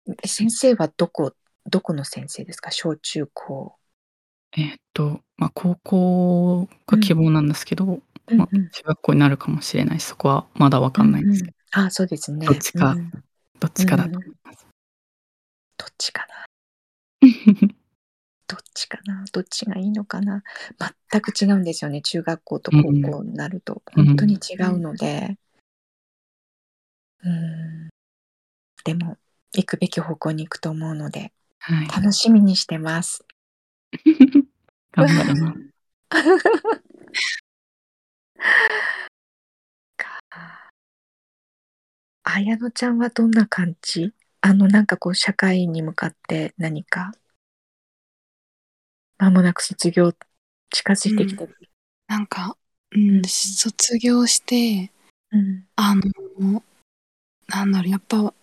[0.09, 1.33] ー先生はどこ、
[1.65, 2.71] どこの先生ですか？
[2.71, 3.75] 小中高。
[4.55, 9.99] えーっと、まあ、高校が希望なんですけど、まあうんうん、中学校になるかもしれない。
[9.99, 12.45] し、そこはまだわかんないんですけど、あーそうですね。
[12.45, 13.11] どっちかうん。
[13.59, 14.67] どっちかだと思います。
[15.77, 16.45] どっちかな？
[18.47, 19.25] どっちかな？
[19.31, 20.43] どっちがいいのかな？
[21.09, 25.37] 全く違うんですよね中学校と高校になると、うん本当に違うので。
[27.23, 27.89] うん。
[28.83, 29.17] でも
[29.53, 31.31] 行くべき方向に行くと思うので
[31.65, 31.87] はい。
[31.87, 33.23] 楽しみにしてます。
[34.91, 35.59] 頑張ります。
[42.25, 44.13] 綾乃ちゃんはどんな感じ？
[44.41, 47.13] あのなんかこう社会に向かって何か？
[49.17, 50.13] 間もなく卒業
[50.69, 51.57] 近づいてきてる、
[52.07, 52.57] なんか、
[52.91, 54.91] うん、卒業して、
[55.31, 55.65] うん。
[55.77, 56.61] あの、
[57.47, 58.33] なんだろう、やっぱ、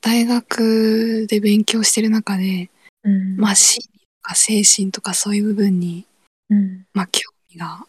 [0.00, 2.70] 大学で勉強してる中で、
[3.04, 3.36] うん。
[3.36, 6.06] まあ、心理とか精神とかそういう部分に、
[6.48, 6.86] うん。
[6.92, 7.86] まあ、興味が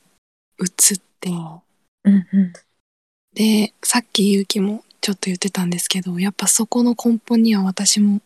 [0.60, 2.54] 移って、うんうん。
[3.34, 8.22] で、さっきゆうきもちょっと言ってたんですけど、やっぱそこの根本には私も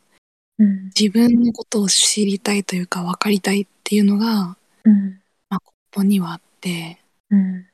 [0.57, 0.85] うん。
[0.97, 5.21] 自分のことを知りたいというか分かりたいっていうのが、うん。
[5.49, 7.65] まあ、根本にはあって、うん。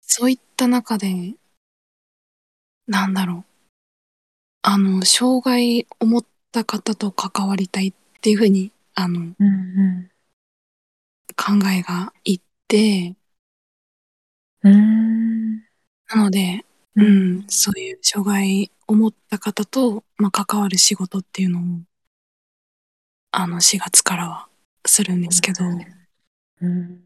[0.00, 1.34] そういった中で、
[2.86, 3.47] なんだろう。
[4.70, 9.48] あの、障害を持った方と関わりたいっていうふうに、あの、うんう
[10.04, 10.10] ん
[11.36, 13.14] 考えがいって、
[14.62, 15.56] うーん。
[16.08, 21.62] なので、うん、そういう障害を持った方と、まあ、関わる仕事っていうのを、
[23.30, 24.48] あの、4月からは
[24.84, 27.04] するんですけど、うん。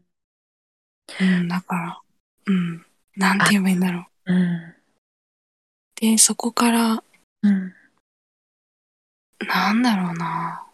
[1.21, 2.01] うん、だから、
[2.47, 4.33] うん、なんて言えばいいんだろう。
[4.33, 4.75] うん。
[5.95, 7.03] で、そこから、
[7.43, 7.73] うん。
[9.47, 10.65] なんだろうな。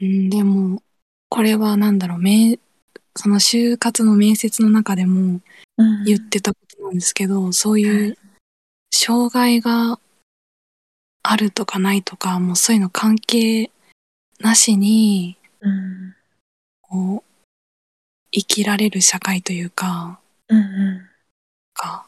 [0.00, 0.82] うん、でも、
[1.28, 2.58] これはなんだろう、面
[3.16, 5.40] その就活の面接の中でも
[5.76, 6.04] うん。
[6.04, 8.18] 言ってたことなんですけど、そういう
[8.90, 10.00] 障害が
[11.22, 13.70] あるとかないとか、もうそういうの関係
[14.40, 16.14] なしに、うん。
[16.82, 17.30] こう、
[18.32, 21.08] 生きられる社会というか、うん。
[21.74, 22.07] か、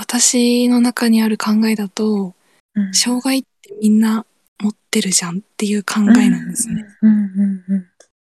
[0.00, 2.34] 私の中にある考えだと、
[2.74, 2.94] うん。
[2.94, 4.24] 障害ってみんな
[4.62, 6.84] 持ってるじゃんっていう考えなんですね。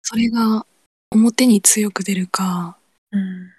[0.03, 0.65] それが
[1.11, 2.77] 表に強く出るか
[3.11, 3.51] うん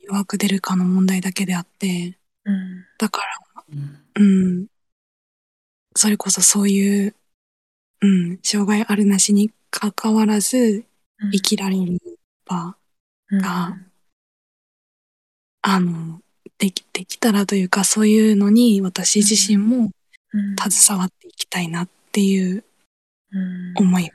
[0.00, 3.22] 弱く出るかの問題だけであって、うんだか
[3.56, 4.04] ら、うん。
[4.18, 4.66] うん、
[5.94, 7.14] それこそそういう、
[8.02, 10.84] うん、障害あるなしに関わらず
[11.32, 11.98] 生きられる
[12.44, 12.76] 場
[13.32, 13.76] が、
[15.62, 16.20] あの、
[16.58, 19.90] でき、できたらというかそういうのに私自身も
[20.32, 22.64] うん携わっていきたいなっていう
[23.32, 24.14] うん思いが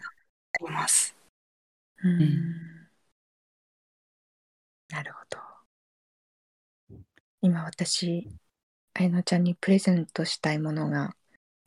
[0.54, 1.16] あります。
[2.04, 2.72] うん
[4.90, 5.38] なるほど。
[7.42, 8.28] 今私、
[8.94, 11.16] あやのちゃんにプレゼントしたいものが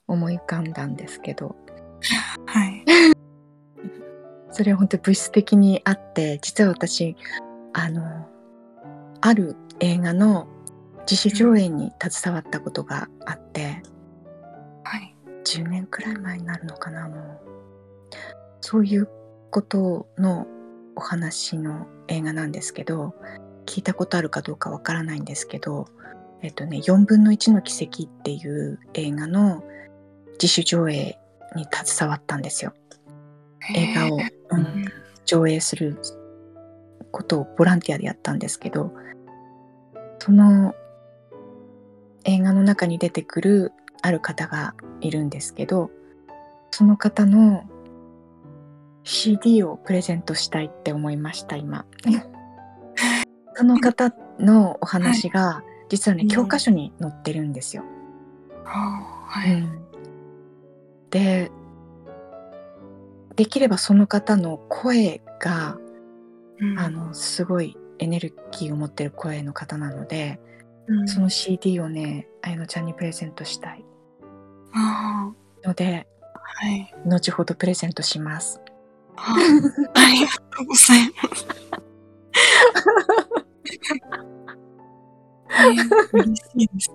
[0.06, 1.56] 思い浮かんだんですけど、
[2.46, 2.84] はい。
[4.52, 7.16] それは本当に物質的にあって、実は私、
[7.72, 8.28] あの、
[9.22, 10.46] ある映画の
[11.10, 13.82] 自主上映に携わったことがあって、
[14.84, 15.14] はい。
[15.44, 17.40] 10年くらい前になるのかなもう。
[18.60, 19.08] そういう
[19.50, 20.46] ことの
[20.96, 23.14] お話の映画なんですけど
[23.66, 25.86] 聞いたことあるかどうかわからないんですけど
[26.42, 29.62] えっとね4分の1の奇跡っていう映画の
[30.32, 31.18] 自主上映
[31.54, 32.72] に携わったんですよ。
[33.74, 34.20] 映画を、う
[34.50, 34.92] うんん、
[35.24, 35.98] 上映する
[37.10, 38.92] ことをボランティアでやったんですけど
[40.18, 40.74] その
[42.24, 43.72] 映画の中に出てくる
[44.02, 45.90] ある方がいるんですけど
[46.70, 47.64] その方の
[49.04, 51.84] CD をプレゼントしたいって思いました今。
[53.54, 56.28] その方のお話が、実はねうん。
[56.28, 57.84] 教科書に載ってるんですよ、
[58.64, 59.54] はい。
[59.54, 59.84] うん。
[61.10, 61.52] で
[63.36, 65.78] できればその方の声が
[66.58, 66.78] うん。
[66.78, 70.40] あのすごいエネルギーを持ってる声の方なので、
[70.86, 73.84] うんその CD をねあやのちゃんにプレゼントしたい
[74.72, 75.32] あ
[75.64, 76.94] のであ、はい。
[77.06, 78.60] 後ほどプレゼントします。
[79.16, 79.36] あ
[79.94, 81.46] ありがとうございます。
[85.56, 86.90] えー嬉しいです。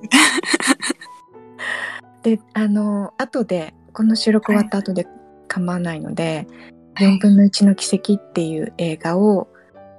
[2.23, 5.07] であの後でこの収録終わった後で
[5.47, 6.47] 構わないので
[6.95, 9.47] 「はい4分の1の奇跡」っていう映画を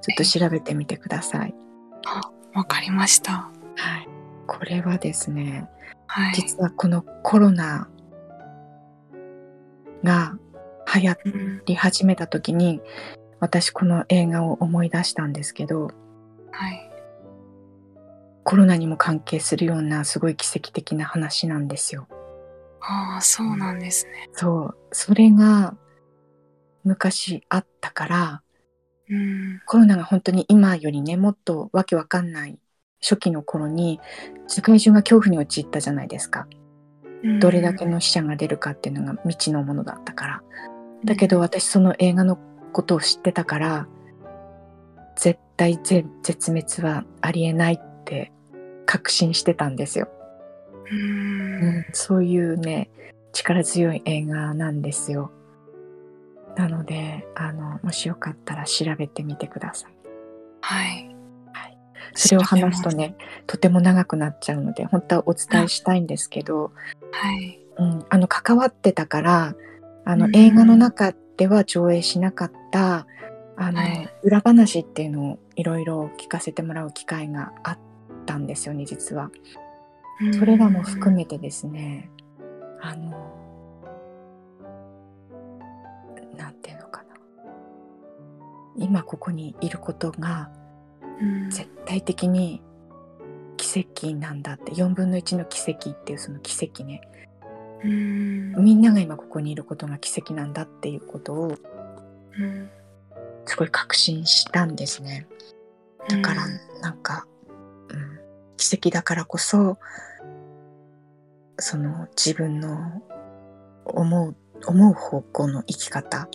[0.03, 1.55] ちょっと調べてみてください。
[2.55, 3.50] わかりました。
[3.77, 4.09] はい、
[4.47, 5.69] これはですね
[6.07, 6.35] はい。
[6.35, 7.89] 実はこのコロナ
[10.03, 10.37] が
[10.95, 12.81] 流行うんり始めた時に
[13.39, 15.91] 私この映画を思い出したんですけど
[16.51, 16.91] はい。
[18.45, 22.09] コロナにも関係するようなすごい奇跡的な話なんですよ。
[22.81, 24.31] ああ、そうなんですね。
[24.33, 25.77] そうそれが
[26.83, 28.43] 昔あったから
[29.09, 29.61] うん。
[29.67, 32.59] コロナが本当に今よりねもっとわけわかんない
[33.01, 34.01] 初期の頃に
[34.47, 36.47] 世界中が恐怖に陥ったじゃないですか。
[37.41, 40.43] どれだけの死者が出るかっていうのが未知のものだったから。
[41.05, 42.39] だけど私その映画の
[42.73, 43.89] ことを知ってたから
[45.17, 48.33] 絶対ぜ絶滅はありえないって
[48.87, 50.09] 確信してたんですよ、
[50.91, 52.91] うん、うん、そういうね
[53.33, 55.31] 力強い映画なんですよ。
[56.57, 59.93] なのであのもしよかったら調べてみてください。
[60.61, 61.10] はい。
[62.15, 66.73] それを話すとねとても長くなっちゃうので本当はお伝えしたいんですけど、
[67.13, 67.59] はい。
[67.79, 69.55] うん、あの関わってたから
[70.05, 70.37] あのうん。
[70.37, 73.07] 映画の中では上映しなかった
[73.57, 74.09] あの、はい。
[74.23, 77.79] 裏話っていうのをいろいろ聞かせてもらう機会があっ
[78.27, 79.31] たんですよね実は。
[80.39, 82.11] それらも含めてですね。
[82.83, 83.11] あの
[86.37, 87.17] なんていうのかな。
[88.77, 90.51] 今ここにいることが
[91.21, 91.51] うん。
[91.51, 92.63] 絶対的に
[93.57, 97.03] 奇跡なんだって4分の1の奇跡っていうその奇跡ね。
[97.85, 98.55] うん。
[98.57, 101.57] みんなが今ここにいることが奇跡なんだっていうことを
[102.39, 102.71] うん。
[103.47, 105.27] すごい確信したんですね。
[106.09, 106.81] だからうん。
[106.81, 107.27] なんか、
[107.89, 108.21] うん、
[108.57, 109.79] 奇跡だからこそ
[111.59, 113.03] その自分の
[113.85, 116.29] 思う思う方向の生き方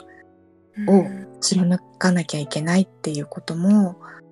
[0.87, 1.27] をうん。
[1.41, 4.24] 貫かなきゃいけないっていうことも、うん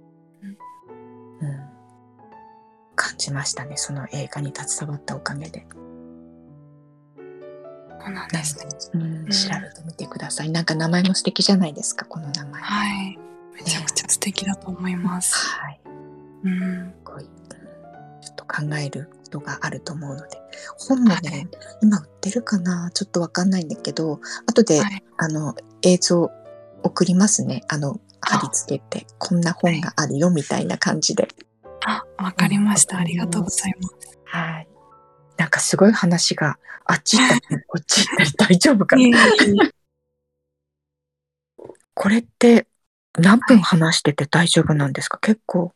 [3.13, 5.65] 感じましたねその映画に携わったおかげで。
[8.05, 8.65] そうなんですね。
[8.95, 10.49] うん、調べてみてください。
[10.49, 12.61] なんか名前も素敵じゃないですか、この名前。
[12.61, 13.17] はい。
[13.55, 15.37] めちゃくちゃ素敵だと思います。
[15.37, 15.79] はい。
[16.43, 16.89] うん。
[16.89, 17.29] すごい、うん
[18.21, 20.37] ちょっと考えることがあると思うので。
[20.77, 21.47] 本もね、はい
[21.81, 22.91] 今売ってるかな？
[22.93, 25.03] ちょっとわかんないんだけど、後で、はい。
[25.17, 26.29] あの、映像
[26.83, 27.63] 送りますね。
[27.69, 31.27] あの、貼り付けて、こんな本があるよ、みたいな感じで。
[31.85, 32.97] あ、わかりました。
[32.97, 34.19] うんありがとうございます。
[34.25, 34.67] はい。
[35.37, 39.01] なんかすごい話があっち行ったりこっち行ったり大丈夫かな？
[41.95, 42.67] これって
[43.17, 45.73] 何分話してて大丈夫なんですか、結構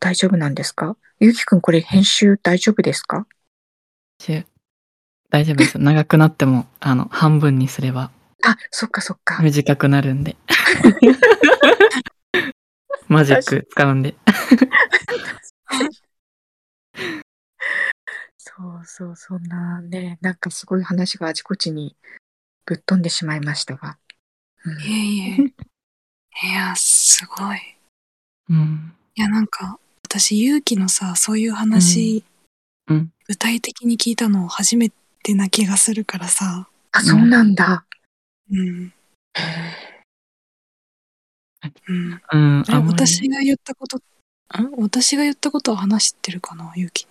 [0.00, 0.96] 大丈夫なんですか？
[1.20, 3.26] ゆうきくんこれ編集大丈夫ですか？
[4.20, 4.44] し
[5.30, 5.82] 大丈夫ですよ。
[5.84, 8.10] 長くなっても、あの、半分にすれば
[8.44, 9.40] あ、そっかそっか。
[9.42, 10.36] 短くなるんで。
[13.12, 14.14] マジック使うんで。
[18.38, 21.96] そうそう、そんなね、なんかすごい話があちこちに
[22.66, 23.98] ぶっ飛んでしまいましたが。
[24.64, 25.54] うんいえいえ。
[26.48, 27.58] いや、すごい。
[28.50, 28.94] うん。
[29.14, 32.24] いや、なんか、私、勇気のさ、そういう話、
[32.88, 34.90] うんうん具体的に聞いたの初め
[35.22, 36.68] てな気がするからさ。
[36.90, 37.86] あ、そうなんだ。
[38.50, 38.58] うん。
[38.58, 38.92] へうん。
[41.88, 41.92] う
[42.36, 42.64] ん。
[42.68, 44.02] あ私が言ったこと、ん
[44.78, 47.10] 私が言ったことは話してるかな、勇気に。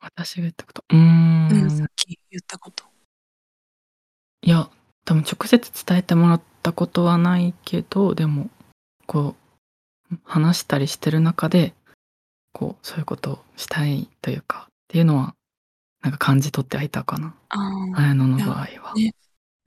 [0.00, 0.84] 私が言ったこと？
[0.90, 1.48] うーん。
[1.52, 2.84] うん、さっき言ったこと。
[4.42, 4.70] いや、
[5.04, 8.50] 多分直接伝えてもらったことはないけど、でも、
[9.06, 9.34] こ
[10.12, 11.74] う、話したりしてる中で、
[12.52, 15.34] こう、そういうことをしたいというか、っていうのは、
[16.02, 17.34] なんか感じ取ってはいたかな。
[17.48, 17.58] あ
[17.96, 18.00] あ。
[18.00, 18.94] 綾野の場合は。
[18.94, 19.12] ね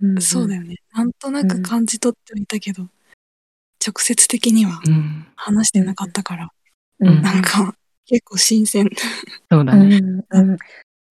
[0.02, 0.78] ーそうだよね。
[0.94, 2.88] なんとなく感じ取ってはいたけど、
[3.90, 5.26] 直接的にはうん。
[5.36, 6.50] 話してなかったから、
[7.00, 7.74] うんなんか
[8.06, 8.90] 結構新鮮。
[9.52, 9.98] そうだね。
[9.98, 10.58] うんうん、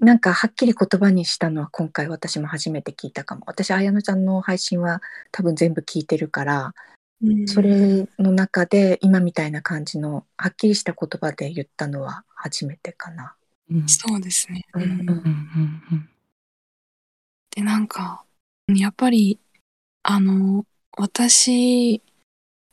[0.00, 5.00] なんかはっきり言葉にしたのは今回私も初めて聞いたかも私綾乃ちゃんの配信は
[5.30, 6.74] 多分全部聞いてるから
[7.46, 13.34] それの中で今みたいな感じのはっきりした言葉で言ったのは初めてかな。
[13.70, 13.88] うん。
[13.88, 14.64] そうですね。
[14.74, 15.12] うんうんうんうん
[15.92, 16.08] うん
[17.50, 18.24] で、なんか、
[18.68, 19.40] やっぱり、
[20.04, 20.64] あの、
[20.96, 22.00] 私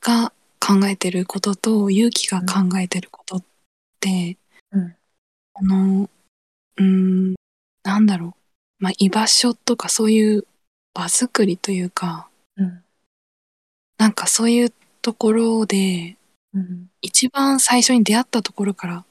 [0.06, 3.44] が考えてることと、勇気が考えてることっ
[4.00, 4.38] て、
[4.72, 4.96] うん
[5.58, 6.10] あの、
[6.78, 7.36] うん、
[7.84, 8.36] なんだろ
[8.80, 8.84] う。
[8.84, 10.46] まあ、居場所とかそういう
[10.94, 12.82] 場作りというか、うん
[13.98, 16.18] なんかそういうところで、
[16.54, 19.06] うん一番最初に出会ったところから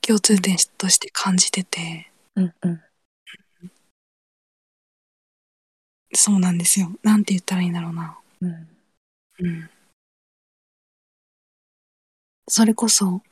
[0.00, 2.80] 共通点として感じてて、うんうん
[6.14, 6.90] そうなんですよ。
[7.02, 8.18] なんて言ったらいいんだろうな。
[8.40, 8.68] うん
[9.40, 9.70] うん。
[12.48, 13.22] それこそ、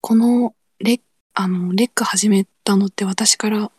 [0.00, 1.00] このレッ、
[1.34, 3.70] あの、レック始めたのって私から、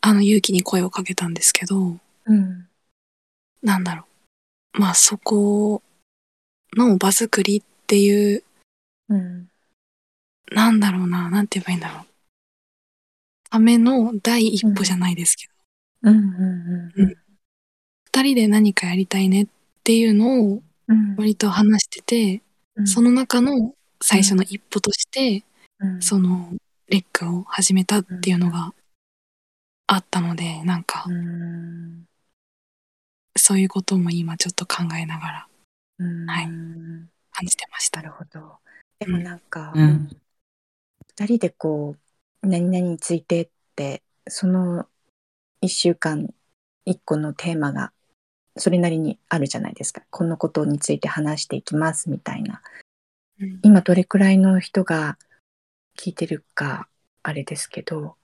[0.00, 2.68] あの、勇気に声をかけたんですけど、うん。
[3.62, 4.04] なんだろ
[4.74, 4.80] う。
[4.80, 5.82] まあ、そこ
[6.76, 8.44] の場作りっていう、
[9.08, 9.48] うん。
[10.52, 12.06] なんだろうな、なんて言えばいいんだろう。
[13.50, 15.46] ための第一歩じゃないですけ
[16.02, 17.02] ど、うんうん。
[17.02, 17.16] うん。
[18.06, 19.46] 二人で何かやりたいねっ
[19.84, 21.16] ていうのをうん。
[21.16, 22.42] 割と話してて、
[22.76, 22.86] うん。
[22.86, 25.44] その中の最初の一歩として、
[25.78, 26.50] うんその
[26.88, 28.72] レックを始めたっていうのが
[29.86, 32.04] あったので、なんかうん
[33.36, 35.48] そういうことも今ちょっと考えながら
[35.98, 38.00] うんはい感じてました。
[38.02, 38.58] なるほど。
[38.98, 40.08] でもなんか、うん
[41.16, 41.94] 二人でこ
[42.42, 44.86] う何々についてってその
[45.60, 46.28] 一週間
[46.84, 47.92] 一個のテーマが
[48.56, 50.02] それなりにあるじゃないですか。
[50.10, 52.62] このことについて話していきますみたいな。
[53.40, 53.60] うん。
[53.62, 55.18] 今どれくらいの人が
[55.98, 56.88] 聞いてるか
[57.22, 58.16] あれですけど、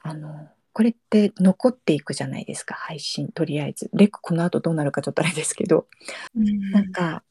[0.00, 3.90] あのこれって残っていくじゃないですか配信とりあえず。
[3.92, 5.86] レックこの後どうなるかちょっとあれですけど、
[6.34, 7.22] なんか、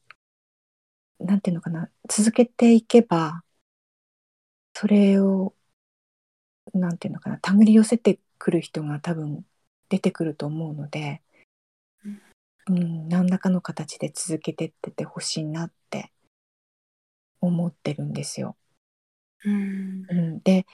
[1.18, 3.42] なんていうのかな、続けていけば、
[4.74, 5.54] それを、
[6.72, 9.44] なんていうのかな、手繰り寄せてくる人が多分
[9.88, 11.22] 出てくると思うので、
[12.68, 16.11] うん、何らかの形で続けてっててほしいなって
[17.42, 18.56] 思ってるんですよ。
[19.44, 20.66] うんうん、で、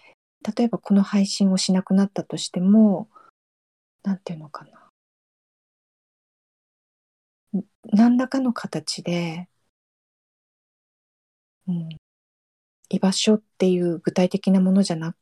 [0.57, 3.09] 例えばこの配信をしなくなったとしても、
[4.03, 4.65] なんていうのか
[7.53, 7.61] な。
[7.61, 9.49] ん何らかの形で、
[11.67, 11.89] うん、
[12.91, 15.17] 居場所っていう具体的なものじゃなく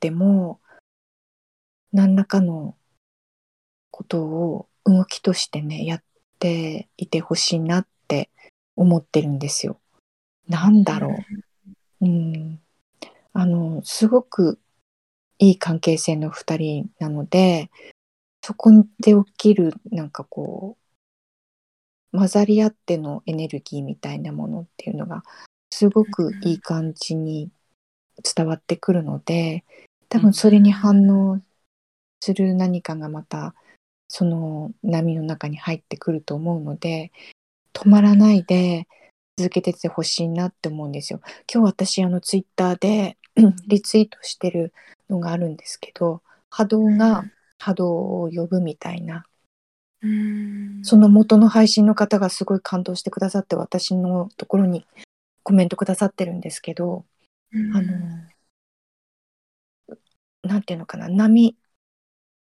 [0.00, 0.60] ても、
[1.92, 2.76] 何らかの
[3.90, 6.04] ことを動きとしてね、やっ
[6.38, 8.30] ていてほしいなって
[8.76, 9.81] 思ってるんですよ。
[10.48, 11.16] なんだろ
[12.00, 12.06] う。
[12.06, 12.60] うん、
[13.32, 14.58] あのすごく
[15.38, 17.70] いい関係性の2人なので
[18.42, 18.70] そこ
[19.00, 20.76] で起きるなんかこ
[22.12, 25.22] う混ざり合ってのエネルギーみたいなものっていうのが
[25.70, 27.50] すごくいい感じに
[28.36, 29.64] 伝わってくるので
[30.08, 31.40] 多分それに反応
[32.20, 33.54] する何かがまた
[34.08, 37.10] その波の中に入ってくると思うので
[37.72, 38.86] 止まらないで
[39.36, 41.20] 続けてってほしいなって思うんですよ。
[41.52, 43.16] 今日私あのツイッターで
[43.66, 44.72] リツイートしてる
[45.08, 47.24] のがあるんですけど波動が
[47.58, 47.90] 波動
[48.22, 49.24] を呼ぶみたいな。
[50.02, 50.80] うん。
[50.82, 54.84] その元の配信の方がすごい感動してくださって私のところに
[55.44, 57.04] コメントくださってるんですけど
[57.52, 57.76] うん。
[57.76, 57.92] あの
[60.42, 61.56] なんていうのかな波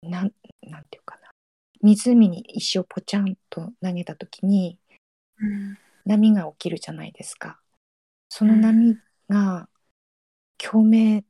[0.03, 1.31] なんなんていうかな。
[1.81, 4.79] 湖に石をポチャンと投げた時に
[5.39, 5.77] うん
[6.09, 7.61] 波が起きるじゃないですか。
[8.29, 8.97] その波
[9.29, 9.69] が
[10.57, 11.25] 共鳴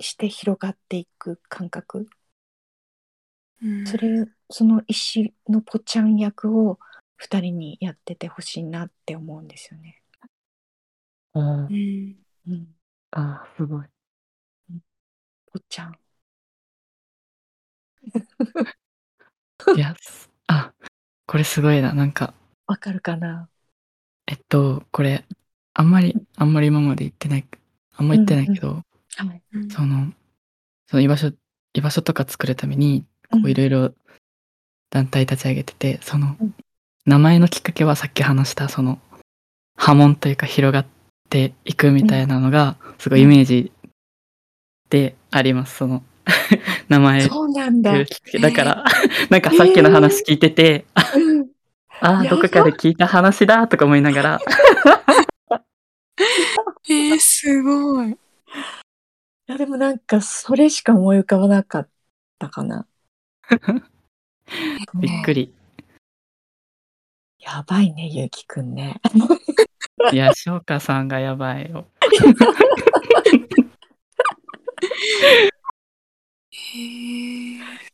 [0.00, 2.08] して広がっていく感覚
[3.62, 6.78] うんそれその石のぽちゃん役を
[7.16, 10.02] 2人にやっててほしいなって思うんですよね。
[11.34, 12.74] あうんうん、
[13.12, 13.86] あすごい。
[15.46, 15.98] ぽちゃん。
[19.76, 20.72] いや、すあ、
[21.26, 21.92] これすごいな。
[21.94, 22.34] なんか、
[22.66, 23.48] わかるかな？
[24.26, 25.24] えっと、これ、
[25.74, 27.44] あんまり、あんまり今まで言ってない、
[27.96, 28.68] あんま言ってないけど、
[29.16, 29.42] はい。
[29.52, 30.12] うんその、
[30.86, 31.32] その居場所、
[31.74, 33.94] 居場所とか作るために、こうんういろいろ
[34.90, 36.54] 団体立ち上げてて、そのうん、
[37.06, 38.98] 名前のきっかけはさっき話した、その、
[39.76, 40.86] 波紋というか広がっ
[41.28, 43.72] ていくみたいなのが、すごいイメージ
[44.88, 45.76] であります。
[45.76, 46.02] その、
[46.88, 47.92] 名前そうなんだ。
[48.40, 48.84] だから、
[49.30, 51.53] なんかさっきの話聞いてて、うん
[52.00, 54.40] ああ、どこかで聞いた話だとか思いながら、
[56.88, 58.10] えー、すごい。
[58.10, 58.16] い
[59.46, 61.88] やでもなんかそれしか思い浮かばなかっ
[62.38, 62.86] たかな。
[64.94, 65.52] びっくり。
[67.38, 69.00] やばいね、ゆうきくんね。
[70.12, 71.86] いや、翔歌さんがやばいよ。
[76.50, 77.93] へー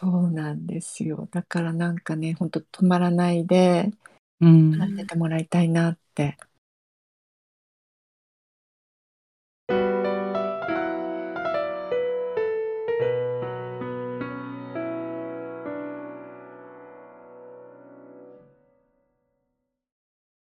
[0.00, 1.28] そうなんですよ。
[1.30, 3.90] だからなんかね、ほんと止まらないで、
[4.40, 4.72] うん。
[4.72, 6.38] やっててもらいたいなって